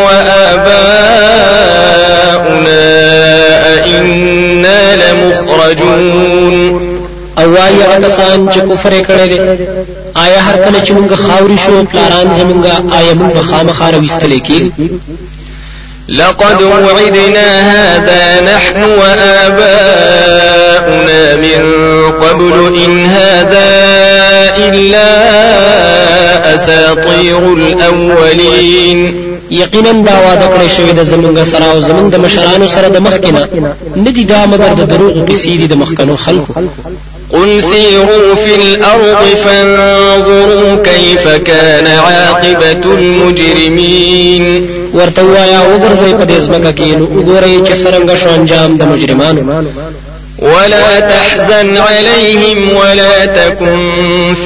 وآباؤنا 0.05 0.65
أئنا 3.75 4.81
لمخرجون 5.13 6.91
او 7.39 7.57
آیا 7.57 7.99
کسان 8.01 8.49
چې 8.53 8.59
کفر 8.59 8.93
کړي 8.93 9.29
دي 9.29 9.41
آیا 10.21 10.39
هر 10.41 10.57
کله 10.65 10.85
چې 10.85 10.91
موږ 10.91 11.15
خاوري 11.15 11.57
شو 11.57 11.85
پلاران 11.85 12.29
زمونږه 12.39 12.93
آیا 12.95 13.15
موږ 13.15 13.39
خامخاره 13.51 13.99
وستلې 14.07 14.41
کې 14.47 14.61
لقد 16.11 16.63
وعدنا 16.63 17.61
هذا 17.71 18.41
نحن 18.55 18.83
وآباؤنا 18.83 21.37
من 21.37 21.73
قبل 22.13 22.77
إن 22.85 23.05
هذا 23.05 23.71
إلا 24.59 26.55
أساطير 26.55 27.53
الأولين 27.55 29.25
یقینا 29.51 29.93
دا 29.93 30.13
واده 30.27 30.49
کړی 30.49 30.69
شوی 30.77 30.93
د 30.93 31.05
زمونږ 31.11 31.43
سره 31.45 31.65
او 31.73 31.81
زمونږ 31.81 32.11
د 32.13 32.17
مشرانو 32.17 32.67
سره 32.67 32.89
د 32.89 32.99
مخکنه 32.99 33.49
ندی 33.97 34.25
دا 34.25 34.47
مگر 34.47 34.73
د 34.81 34.83
دروغ 34.93 35.25
قصې 35.27 35.47
دي 35.61 35.67
د 35.67 35.73
مخکنو 35.75 36.17
خلکو 36.17 36.53
قل 37.33 37.63
سيروا 37.63 38.35
في 38.35 38.55
الأرض 38.55 39.27
فانظروا 39.37 40.77
كيف 40.85 41.29
كان 41.29 41.87
عاقبة 41.87 42.93
المجرمين 42.99 44.80
ورته 44.99 45.23
وایا 45.33 45.61
وګرځي 45.71 46.13
په 46.19 46.25
دې 46.31 46.39
ځمکه 46.47 46.73
کې 46.79 46.89
نو 46.99 47.05
وګورئ 47.17 47.55
چې 47.67 47.75
څنګه 47.85 48.15
شو 48.23 48.29
انجام 48.39 48.71
د 48.77 48.83
مجرمانو 48.93 49.43
ولا 50.53 50.89
تحزن 51.13 51.71
عليهم 51.91 52.59
ولا 52.79 53.15
تكن 53.39 53.79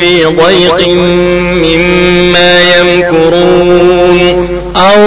في 0.01 0.13
ضيق 0.43 0.81
مما 1.65 2.53
يمكرون 2.77 4.21
او 4.87 4.99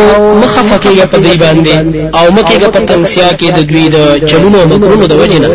مخفقه 0.43 0.95
په 1.11 1.17
دې 1.25 1.35
باندې 1.43 1.75
او 2.19 2.25
مکه 2.37 2.59
په 2.73 2.79
تنگسیا 2.89 3.29
کې 3.39 3.49
د 3.57 3.59
دوی 3.69 3.85
د 3.95 3.97
چلونو 4.29 4.57
مکرونو 4.71 5.05
د 5.07 5.13
وجنه 5.21 5.47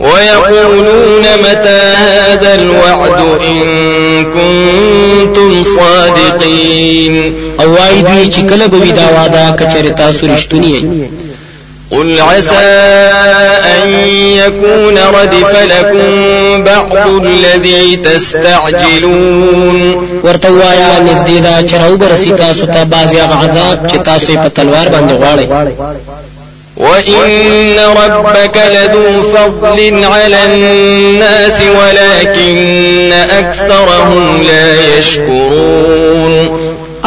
ويقولون 0.00 1.22
متى 1.40 1.80
هذا 1.96 2.54
الوعد 2.54 3.20
إن 3.48 4.24
كنتم 4.24 5.62
صادقين 5.62 7.34
او 7.60 7.72
وای 7.72 8.02
دوی 8.02 8.26
چې 8.32 8.38
کله 8.50 8.66
به 8.66 8.86
دا 8.88 9.54
قل 11.90 12.20
عسى 12.20 12.56
أن 13.82 13.88
يكون 14.16 14.98
ردف 14.98 15.56
لكم 15.56 16.64
بعض 16.64 17.08
الذي 17.26 17.96
تستعجلون 17.96 20.08
ورتوایا 20.24 21.00
نزدې 21.06 21.40
دا 21.42 21.62
چرو 21.62 21.96
برسي 21.96 22.30
تاسو 22.32 22.66
ته 22.66 22.84
بازي 22.84 23.20
عذاب 23.20 23.88
چې 23.90 23.96
تاسو 24.04 24.34
په 24.34 24.48
وإن 26.80 27.76
ربك 27.96 28.56
لذو 28.72 29.22
فضل 29.22 30.04
على 30.04 30.36
الناس 30.52 31.60
ولكن 31.62 33.12
أكثرهم 33.38 34.42
لا 34.42 34.98
يشكرون 34.98 36.60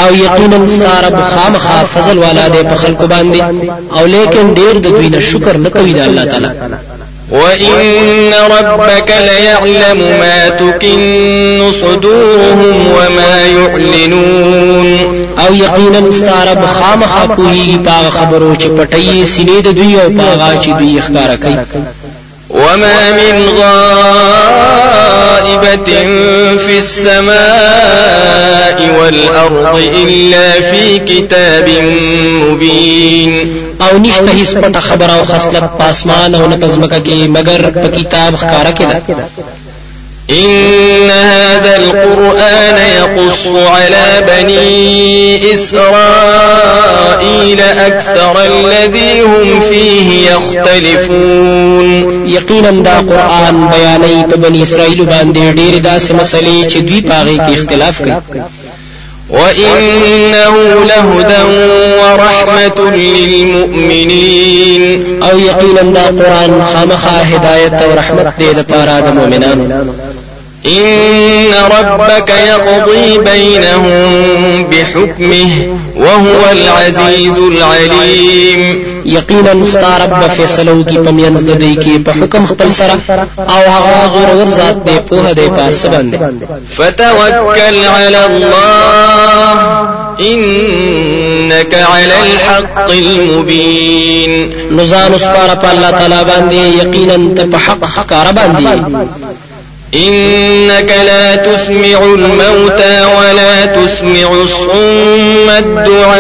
او 0.08 0.16
یقینا 0.16 0.68
ستاره 0.68 1.10
بخام 1.10 1.54
خا 1.58 1.84
فضل 1.84 2.18
والا 2.18 2.48
دے 2.48 2.64
پخل 2.64 2.96
کو 2.98 3.08
باندې 3.08 3.70
او 4.00 4.06
لیکن 4.06 4.54
ډیر 4.54 4.78
د 4.78 4.82
دوی 4.88 5.10
نه 5.10 5.20
شکر 5.20 5.58
نه 5.58 5.70
کوي 5.70 5.94
د 5.94 5.98
الله 6.00 6.26
تعالی 6.26 6.50
وإن 7.32 8.34
ربك 8.52 9.12
ليعلم 9.20 10.00
ما 10.20 10.50
تكن 10.50 11.72
صدورهم 11.82 12.88
وما 12.88 13.42
يعلنون 13.46 15.24
او 15.48 15.54
يقينا 15.56 16.10
استعرب 16.10 16.66
خام 16.66 17.00
کوي 17.36 17.78
باغ 17.78 18.10
خبرو 18.10 18.56
چپتئي 18.56 19.26
سنيد 19.26 19.64
دوية 19.68 19.74
د 20.08 20.16
دوی 20.80 21.02
وما 22.50 23.12
من 23.12 23.46
غائبة 23.58 26.06
في 26.58 26.78
السماء 26.78 28.96
والأرض 29.00 29.82
إلا 30.08 30.52
في 30.52 31.00
كتاب 31.00 31.70
مبين 32.26 33.63
او 33.82 33.98
نشته 33.98 34.32
هیڅ 34.40 34.52
پټه 34.62 34.80
خبر 34.88 35.10
او 35.18 35.24
خصلت 35.32 35.64
پاسمان 35.80 36.36
او 36.36 36.48
نه 36.50 36.58
پزمکه 36.58 37.00
کې 37.06 37.20
مگر 37.36 37.62
په 37.82 37.88
کتاب 37.98 38.34
ښکارا 38.42 38.72
کې 38.78 38.86
ده 38.92 39.02
إن 40.30 41.10
هذا 41.10 41.76
القرآن 41.84 42.78
يقص 43.02 43.42
على 43.48 44.06
بني 44.28 45.54
إسرائيل 45.54 47.60
أكثر 47.62 48.36
الذي 48.52 49.22
هم 49.22 49.60
فيه 49.60 50.10
يختلفون 50.32 52.26
يقينا 52.36 52.72
دا 52.72 52.96
قرآن 53.10 53.68
بياني 53.70 54.24
بني 54.36 54.64
إسرائيل 54.64 55.06
باندې 55.08 55.56
ډېر 55.58 55.86
داسې 55.86 56.12
مسلې 56.12 56.68
چې 56.74 56.78
دوی 56.78 57.02
پاغي 57.02 57.38
کې 57.38 57.54
اختلاف 57.58 58.02
کوي 58.02 58.42
وإنه 59.34 60.58
لهدى 60.86 61.44
ورحمة 62.04 62.92
للمؤمنين 62.96 64.84
او 65.32 65.38
يقينا 65.40 65.82
دا 65.82 66.06
قرآن 66.06 66.64
خامخا 66.74 67.24
هداية 67.36 67.88
ورحمة 67.90 68.34
دي 68.40 68.54
دا 68.54 68.66
مؤمنان 69.12 69.84
إن 70.66 71.50
ربك 71.80 72.30
يقضي 72.48 73.18
بينهم 73.18 74.16
بحكمه 74.66 75.78
وهو 75.96 76.44
العزيز 76.52 77.38
العليم 77.38 78.84
يقينا 79.06 79.66
ستارب 79.66 80.14
فیصلو 80.38 80.84
کی 80.84 80.98
پمینز 81.06 81.44
ددی 81.46 81.74
کی 81.84 81.98
په 82.08 82.12
حکم 82.24 82.46
خپل 82.52 82.72
سره 82.72 82.98
او 83.38 83.60
هغه 83.74 84.16
ورزات 84.16 84.40
ور 84.40 84.54
ذات 84.56 84.78
دی 84.86 85.00
په 85.10 85.34
دې 85.36 85.50
پاس 85.58 85.86
باندې 85.86 86.48
فتوکل 86.78 87.86
علی 87.86 88.18
الله 88.26 89.60
انك 90.20 91.74
على 91.92 92.16
الحق 92.34 92.90
المبين 92.92 94.52
نزان 94.72 95.14
اسبار 95.14 95.58
الله 95.76 95.90
تعالى 95.92 96.20
باندې 96.30 96.84
یقینا 96.86 97.36
ته 97.52 97.58
حق 97.58 97.84
حق 97.86 98.32
باندې 98.32 99.08
إنك 99.96 100.94
لا 101.08 101.36
تسمع 101.36 102.04
الموتى 102.06 103.06
ولا 103.18 103.66
تسمع 103.66 104.34
الصم 104.44 105.50
الدعاء 105.50 106.18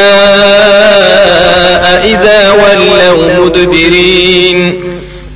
إذا 2.06 2.52
ولوا 2.52 3.46
مدبرين 3.46 4.80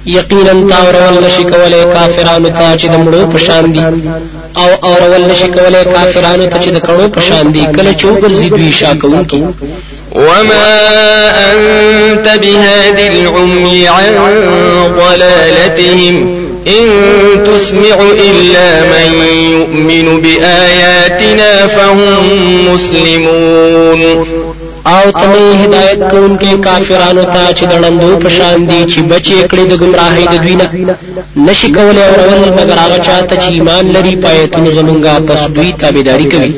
يقينا 0.05 0.69
تا 0.69 0.75
اورول 0.75 1.17
ولا 1.17 1.31
کولای 1.43 2.49
تاجد 2.51 2.91
ته 2.91 3.25
بشاندي 3.33 3.79
او 4.57 4.67
اور 4.89 5.21
نشي 5.31 5.47
کولای 5.47 5.83
کافرانو 5.83 6.45
ته 6.45 6.59
چې 6.61 6.67
د 6.73 6.79
کړو 6.79 7.17
پشان 7.17 7.51
دي 7.51 7.65
کله 8.95 9.21
دوی 9.21 9.45
وما 10.15 10.67
أنت 11.53 12.27
بهادي 12.41 13.19
العمي 13.19 13.87
عن 13.87 14.15
ضلالتهم 14.97 16.36
إن 16.67 16.89
تسمع 17.43 17.95
إلا 18.11 18.83
من 19.09 19.27
يؤمن 19.37 20.21
بآياتنا 20.21 21.67
فهم 21.67 22.29
مسلمون 22.73 24.27
او 24.87 25.09
تمه 25.11 25.53
هدایت 25.63 26.11
کون 26.11 26.37
کې 26.39 26.63
کافرانو 26.65 27.23
ته 27.23 27.53
چې 27.55 27.63
دړندو 27.73 28.17
پشان 28.25 28.67
دي 28.67 28.79
چې 28.91 28.99
بچي 29.11 29.37
کړي 29.51 29.63
د 29.71 29.73
گمراهۍ 29.81 30.25
د 30.31 30.35
دوی 30.43 30.55
نه 30.61 30.67
نشي 31.45 31.69
کولای 31.75 32.09
اورول 32.13 32.49
مگر 32.61 32.77
هغه 32.83 32.97
چاته 33.07 33.35
چې 33.35 33.43
ایمان 33.55 33.85
لري 33.95 34.13
پایتونه 34.23 34.69
زمونږه 34.77 35.21
پس 35.27 35.41
دوی 35.55 35.71
تابعداري 35.81 36.25
کوي 36.31 36.51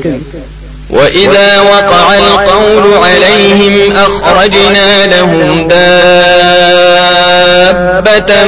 وإذا 0.92 1.60
وقع 1.60 2.14
القول 2.18 2.92
عليهم 3.02 3.92
أخرجنا 3.96 5.06
لهم 5.06 5.68
دابة 5.68 8.46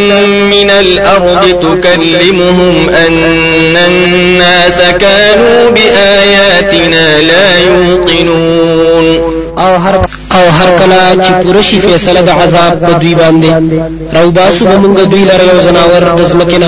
من 0.50 0.70
الأرض 0.70 1.40
تكلمهم 1.44 2.88
أن 2.88 3.76
الناس 3.76 4.80
كانوا 5.00 5.70
بآياتنا 5.70 7.20
لا 7.22 7.58
يوقنون 7.66 9.31
او 9.62 9.76
هر 9.76 9.94
او 10.32 10.48
هر 10.48 10.78
کله 10.78 11.22
چې 11.24 11.30
پوره 11.46 11.60
فیصله 11.60 12.20
د 12.20 12.28
عذاب 12.30 12.80
په 12.86 12.92
دوی 12.92 13.14
باندې 13.14 13.74
راو 14.16 14.30
باسو 14.30 14.64
به 14.64 14.76
موږ 14.78 14.98
دوی 15.06 15.24
لره 15.24 15.42
یو 15.44 15.60
زناور 15.60 16.14
د 16.18 16.28
ځمکې 16.28 16.64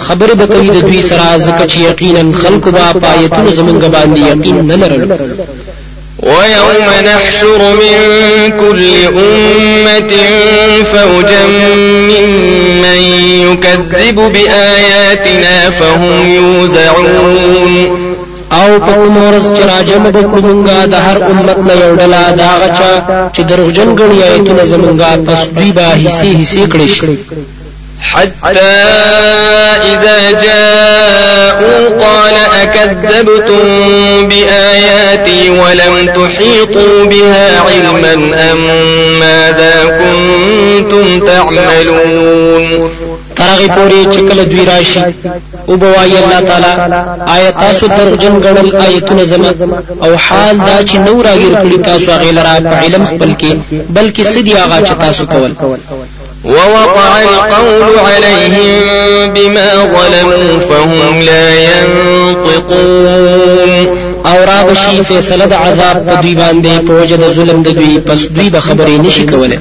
خبر 0.00 0.34
به 0.34 0.46
کوي 0.46 0.68
د 0.70 0.80
دوی 0.80 1.02
سره 1.02 1.38
ځکه 1.38 1.68
چې 1.72 1.76
یقینا 1.76 2.36
خلق 2.42 2.68
با 2.68 3.00
پایتون 3.00 3.52
زمونږ 3.52 3.84
باندې 3.84 4.20
یقین 4.32 4.60
نه 4.66 4.76
لرل 4.76 5.10
ويوم 6.22 7.04
نحشر 7.04 7.74
من 7.74 8.50
كل 8.60 8.86
أمة 9.06 10.10
فوجا 10.84 11.46
ممن 11.86 12.98
يكذب 13.20 14.32
بآياتنا 14.32 15.70
فهم 15.70 16.30
يوزعون 16.30 18.09
او 18.52 18.78
په 18.86 18.92
کومورز 18.92 19.44
چې 19.56 19.62
راجم 19.72 20.02
وکړو 20.06 20.38
مونږه 20.42 20.78
د 20.86 20.94
هر 21.06 21.16
امت 21.30 21.58
نه 21.66 21.72
یو 21.84 21.92
ډله 22.00 22.24
دا 22.40 22.50
غچا 22.62 22.92
چې 23.36 23.40
دروغجن 23.50 23.88
غړي 23.98 24.20
آیتونه 24.32 24.64
زمونږه 24.64 25.10
پس 25.30 25.40
دوی 25.56 25.72
با 25.72 25.88
حصے 26.02 26.28
حصے 26.42 26.64
کړی 26.72 26.88
شي 26.88 27.06
حتى 28.02 28.70
إذا 29.92 30.18
جاءوا 30.30 31.88
قال 32.04 32.34
أكذبتم 32.62 33.58
بآياتي 34.28 35.50
ولم 35.50 36.06
تحيطوا 36.14 37.04
بها 37.04 37.60
علما 37.68 38.12
أم 38.52 38.60
ماذا 39.20 39.72
كنتم 39.84 41.20
تعملون 41.26 42.90
ترغه 43.56 43.66
پوری 43.68 44.04
چې 44.12 44.16
کله 44.32 44.44
دوی 44.44 44.64
راشي 44.64 45.00
او 45.68 45.76
بوای 45.76 46.16
الله 46.18 46.40
تعالی 46.40 47.02
آیات 47.26 47.54
تاسو 47.60 47.86
درجن 47.86 48.40
غړل 48.42 48.74
آیتونه 48.74 49.24
زما 49.24 49.48
او 50.04 50.14
حال 50.16 50.58
دا 50.58 50.84
چې 50.86 50.94
نو 50.94 51.22
راګر 51.22 51.56
کړی 51.56 51.78
تاسو 51.84 52.12
هغه 52.12 52.32
لرا 52.32 52.54
په 52.60 52.82
علم 52.84 53.04
خپل 53.04 53.34
کې 53.40 53.54
بلکې 53.94 54.22
سدي 54.22 54.52
هغه 54.54 54.84
چې 54.86 54.92
تاسو 55.00 55.26
کول 55.26 55.54
ووقع 56.44 57.22
القول 57.22 57.98
عليهم 57.98 59.32
بما 59.34 59.70
ظلموا 59.74 60.58
فهم 60.60 61.20
لا 61.20 61.54
ينطقون 61.54 64.00
او 64.26 64.44
را 64.44 64.62
بشي 64.70 65.04
فیصله 65.04 65.44
د 65.46 65.52
عذاب 65.52 66.06
په 66.06 66.14
دوی 66.22 66.34
باندې 66.36 66.68
په 66.86 66.90
وجه 66.92 67.16
د 67.16 67.30
ظلم 67.32 67.62
د 67.62 67.68
دوی 67.68 68.00
پس 68.00 68.18
دوی 68.36 68.50
به 68.50 68.60
خبرې 68.60 68.98
نشي 69.06 69.26
کولای 69.26 69.58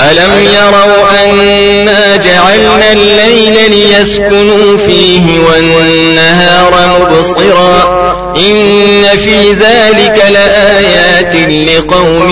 ألم 0.00 0.32
يروا 0.46 1.24
أنا 1.24 2.16
جعلنا 2.16 2.92
الليل 2.92 3.70
ليسكنوا 3.70 4.78
فيه 4.78 5.22
والنهار 5.48 6.98
مبصرا 7.00 8.06
إن 8.36 9.02
في 9.02 9.52
ذلك 9.52 10.22
لآيات 10.32 11.34
لقوم 11.68 12.30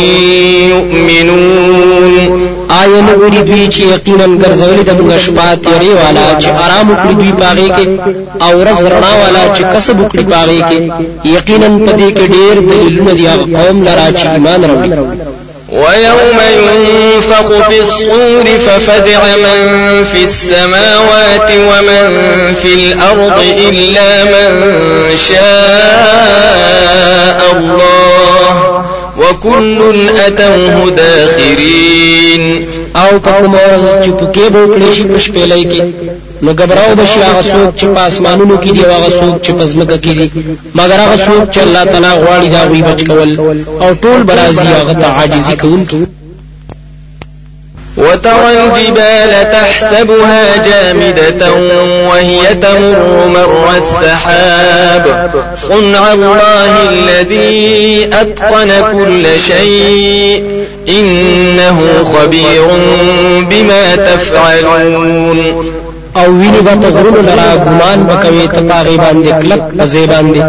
يؤمنون 0.68 2.44
آیا 2.70 3.00
نو 3.00 3.18
وری 3.20 3.38
دوی 3.48 3.68
چې 3.72 3.81
یقینا 3.94 4.24
ګرځولې 4.27 4.83
د 4.88 4.90
موږ 4.98 5.12
شپه 5.27 5.55
تیرې 5.62 5.92
والا 5.98 6.29
چې 6.42 6.48
آرام 6.64 6.87
وکړي 6.90 7.14
دوی 7.16 7.33
پاغې 7.40 7.68
کې 7.77 7.87
او 8.44 8.53
ورځ 8.61 8.81
رڼا 8.92 9.12
والا 9.20 9.44
چې 9.57 9.62
کسب 9.77 9.96
وکړي 10.00 10.24
پاغې 10.33 10.61
کې 10.68 10.79
یقینا 11.37 11.68
په 11.87 11.92
دې 11.98 12.11
کې 12.16 12.27
ډېر 12.33 12.57
قوم 13.59 13.85
لرا 13.85 14.09
چې 14.18 14.27
ایمان 14.35 14.61
راوړي 14.64 14.90
ويوم 15.75 16.39
ينفق 16.57 17.71
في 17.71 17.81
الصور 17.81 18.45
ففزع 18.45 19.37
من 19.37 19.61
في 20.05 20.23
السماوات 20.23 21.51
ومن 21.51 22.11
في 22.55 22.75
الأرض 22.93 23.43
إلا 23.71 24.25
من 24.25 24.71
شاء 25.17 25.39
الله 27.57 28.83
وكل 29.19 30.09
أتوه 30.17 30.91
داخرين 30.91 32.69
او 32.97 33.19
نو 36.44 36.50
غبراو 36.52 36.94
بشي 36.94 37.20
هغه 37.22 37.42
څوک 37.42 37.76
چې 37.80 37.85
په 37.94 38.00
اسمانونو 38.07 38.57
کې 38.62 38.66
دی 38.72 38.85
او 38.85 38.90
هغه 38.92 39.09
څوک 39.20 39.42
چې 39.46 39.50
په 39.59 39.64
ځمکه 39.64 39.96
کې 39.96 40.14
دی 40.14 40.30
مگر 40.74 40.94
هغه 40.94 41.16
څوک 41.16 41.54
چې 41.54 41.59
الله 41.59 41.85
تعالی 41.85 42.22
غواړي 42.24 42.48
دا 42.52 42.64
وي 42.70 42.83
بچ 42.83 43.04
کول 43.04 43.40
او 43.83 43.94
ټول 43.94 44.22
برازي 44.24 44.62
هغه 44.80 44.92
ته 44.92 45.07
عاجزي 45.07 45.57
کوونکو 45.57 45.96
وترى 47.96 48.50
الجبال 48.50 49.52
تحسبها 49.52 50.57
جامدة 50.57 51.52
وهي 52.09 52.54
تمر 52.54 53.26
مر 53.28 53.70
السحاب 53.70 55.57
صنع 55.68 56.12
الله 56.12 56.88
الذي 56.90 58.04
أتقن 58.12 58.68
كل 58.92 59.26
شيء 59.48 60.45
إنه 60.88 61.80
خبير 62.14 62.66
بما 63.51 63.97
تفعلون 63.97 65.74
او 66.17 66.31
ویني 66.33 66.61
با 66.61 66.75
تغرون 66.75 67.27
لرا 67.27 67.57
گمان 67.57 68.07
وکوي 68.11 68.49
ته 68.49 68.61
پاغي 68.61 68.97
باندې 68.97 69.31
کلک 69.43 69.62
پزې 69.79 70.09
باندې 70.09 70.43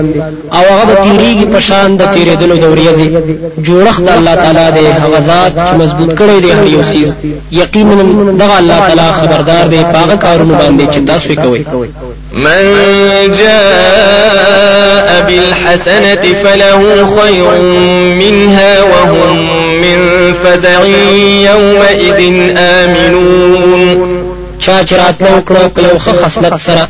او 0.55 0.59
هغه 0.59 0.85
د 0.85 0.95
تیریږي 1.03 1.53
په 1.55 1.59
شان 1.59 1.97
د 1.97 2.03
تیرېدلو 2.15 2.55
د 2.55 2.75
ورځې 2.75 3.29
جوړښت 3.67 4.09
الله 4.17 4.35
تعالی 4.35 4.71
دې 4.75 5.01
هغه 5.01 5.23
ذات 5.27 5.55
چې 5.55 5.73
مضبوط 5.81 6.09
کړی 6.15 6.41
دی 6.41 6.51
هر 6.51 6.63
یو 6.67 6.83
سیز 6.83 7.13
یقینا 7.51 7.95
دغه 8.39 8.57
الله 8.59 8.79
تعالی 8.79 9.13
خبردار 9.21 9.67
دی 9.67 9.83
پاغ 9.93 10.15
کارونه 10.15 10.57
باندې 10.59 10.95
چې 10.95 11.07
تاسو 11.07 11.33
یې 11.33 11.37
کوئ 11.37 11.61
من 12.33 12.61
جاء 13.33 15.27
بالحسنة 15.27 16.33
فله 16.43 17.05
خير 17.19 17.61
منها 18.19 18.83
وهم 18.83 19.37
من 19.81 20.09
فزع 20.43 20.85
يومئذ 21.41 22.33
آمنون 22.57 23.94
چا 24.65 24.83
چرات 24.83 25.21
لو 25.23 25.27
وکړه 25.37 25.69
کلو 25.75 25.89
کله 25.99 26.25
خصلت 26.25 26.53
سره 26.61 26.87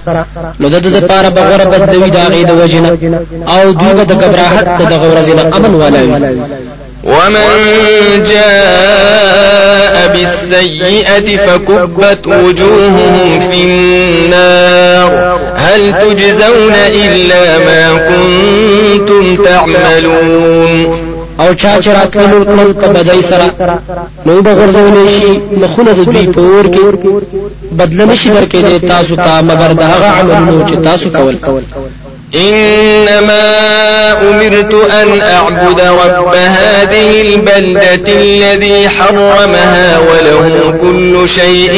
نو 0.60 0.70
د 0.70 0.76
ده 0.82 1.00
دپاره 1.00 1.30
به 1.30 1.42
غوره 1.42 1.66
بدلوي 1.66 2.10
د 2.10 2.16
هغې 2.18 2.50
او 3.52 3.72
دوی 3.72 3.94
به 3.94 4.04
د 4.04 4.12
ګبراهټ 4.22 4.82
د 4.90 4.94
غور 4.94 5.22
زنه 5.22 5.56
امن 5.58 5.74
والا 5.76 6.04
ولوي 6.04 6.40
ومن 7.04 8.24
جاء 8.24 10.08
بالسيئة 10.14 11.38
فكبت 11.38 12.28
وجوههم 12.28 13.40
في 13.52 13.64
النار 13.66 15.40
هل 15.56 15.94
تجزون 16.00 16.74
إلا 16.86 17.58
ما 17.60 17.98
كنتم 18.08 19.36
تعملون 19.46 21.05
او 21.40 21.54
چا 21.54 21.82
چې 21.82 21.88
راتللو 21.88 22.46
کړل 22.46 22.74
په 22.84 22.88
بدای 22.88 23.22
سره 23.24 23.50
نو 24.26 24.42
به 24.42 24.54
غرزولې 24.54 25.20
شي 25.22 25.40
مخونه 25.64 25.92
د 25.92 26.04
دوی 26.06 26.28
په 26.28 26.40
اور 26.42 26.66
کې 26.66 27.36
بدل 27.78 28.16
شي 28.16 28.30
ورکې 28.30 28.86
تاسو 28.88 29.16
ته 29.16 29.42
مگر 29.42 29.74
د 29.74 29.82
هغه 29.82 30.06
عمل 30.08 30.52
نو 30.52 30.66
چې 30.68 30.84
تاسو 30.84 31.10
کول 31.10 31.36
کول 31.46 31.62
إنما 32.36 33.44
أمرت 34.30 34.74
أن 34.74 35.22
أعبد 35.22 35.80
رب 35.82 36.28
هذه 36.36 37.22
البلدة 37.22 38.08
الذي 38.22 38.90
حرمها 38.90 40.00
وله 40.00 40.74
كل 40.82 41.30
شيء 41.30 41.72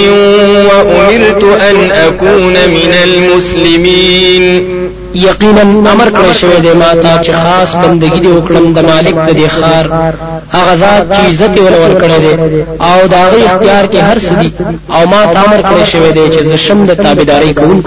وأمرت 0.56 1.44
أن 1.62 1.92
أكون 1.92 2.54
من 2.54 2.94
المسلمين 3.04 4.68
یقینا 5.18 5.62
امر 5.92 6.08
کړی 6.16 6.34
شوی 6.40 6.60
دی 6.62 6.74
ما 6.80 6.90
تا 7.02 7.14
چې 7.24 7.32
خاص 7.44 7.70
بندګی 7.76 8.20
دی 8.22 8.28
وکړم 8.28 8.66
د 8.76 8.78
مالک 8.90 9.16
د 9.28 9.30
دې 9.40 9.48
خار 9.58 9.86
هغه 10.54 10.74
ذات 10.82 11.02
چې 11.12 11.20
عزت 11.30 11.54
یې 11.58 11.64
ولور 11.66 11.94
کړی 12.02 12.20
دی 12.24 12.34
او 12.90 12.98
دا 13.08 13.24
غي 13.34 13.42
اختیار 13.46 13.86
کې 13.92 14.00
هر 14.08 14.18
سدي 14.20 14.52
او 14.96 15.02
ما 15.08 15.22
تا 15.34 15.40
امر 15.42 15.62
کړی 15.70 15.86
شوی 15.92 16.12
دی 16.12 16.26
چې 16.34 16.40
زشم 16.44 16.58
شم 16.68 16.86
د 16.86 16.94
تابعداري 17.04 17.54
کوم 17.54 17.84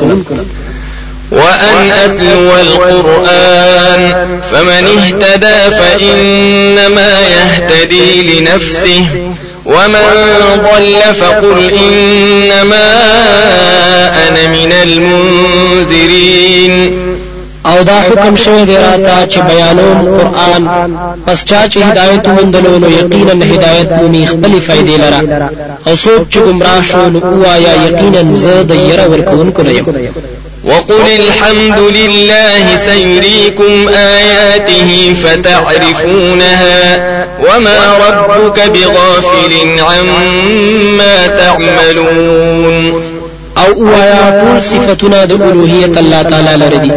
وأن 1.32 1.90
أتلو 2.04 2.50
القرآن 2.60 4.02
فمن 4.52 4.84
اهتدى 4.98 5.58
فإنما 5.70 7.10
يهتدي 7.20 8.40
لنفسه 8.40 9.02
ومن 9.66 10.24
ضل 10.62 11.00
فقل 11.14 11.58
إنما 11.82 12.86
أنا 14.28 14.44
من 14.50 14.72
المنذرين 14.72 17.09
او 17.66 17.82
دا 17.82 18.00
حکم 18.00 18.36
شوی 18.36 18.64
دی 18.64 18.76
راته 18.76 19.26
چې 19.30 19.38
بیانوم 19.38 20.18
قران 20.18 20.90
پس 21.26 21.44
چا 21.44 21.68
چې 21.74 21.76
هدایت 21.76 22.28
مندلو 22.28 22.78
نو 22.78 22.88
یقینا 22.90 23.44
هدایت 23.44 23.92
مومي 23.92 24.26
خپل 24.26 24.60
فائدې 24.68 25.00
لرا 25.00 25.48
او 25.86 25.96
څوک 25.96 26.34
چې 26.34 26.36
گمراه 26.36 26.82
شو 26.82 27.06
نو 27.10 27.20
وایا 27.42 27.72
یقینا 27.88 28.34
زه 28.34 28.62
د 28.62 28.70
ير 28.70 29.08
ورکوونکو 29.10 29.62
نه 29.62 29.82
وقل 30.64 30.94
الحمد 31.00 31.78
لله 31.78 32.76
سيريكم 32.76 33.88
آياته 33.88 35.14
فتعرفونها 35.14 36.80
وما 37.40 37.96
ربك 38.08 38.60
بغافل 38.68 39.80
عما 39.80 41.26
تعملون 41.26 42.92
او 43.58 43.72
اوایا 43.72 44.40
قول 44.44 44.62
صفتنا 44.62 45.24
د 45.24 45.32
الوهیت 45.32 45.98
الله 45.98 46.22
تعالی 46.22 46.56
لري 46.64 46.90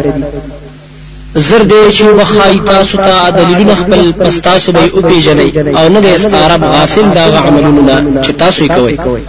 زر 1.48 1.62
دې 1.70 1.82
چې 1.96 2.02
وبخای 2.08 2.56
تاسو 2.72 2.96
ته 3.06 3.14
دلیلونه 3.38 3.74
خپل 3.80 4.00
پس 4.22 4.34
تاسو 4.48 4.68
به 4.76 4.82
او 4.94 5.00
پیژنئ 5.10 5.50
او 5.80 5.84
نه 5.94 6.00
دې 6.04 6.08
استعراب 6.16 6.62
غافل 6.74 7.06
دا 7.16 7.24
عملونه 7.46 7.94
چې 8.24 8.30
تاسو 8.40 8.60
یې 8.64 8.70
کوئ 9.04 9.24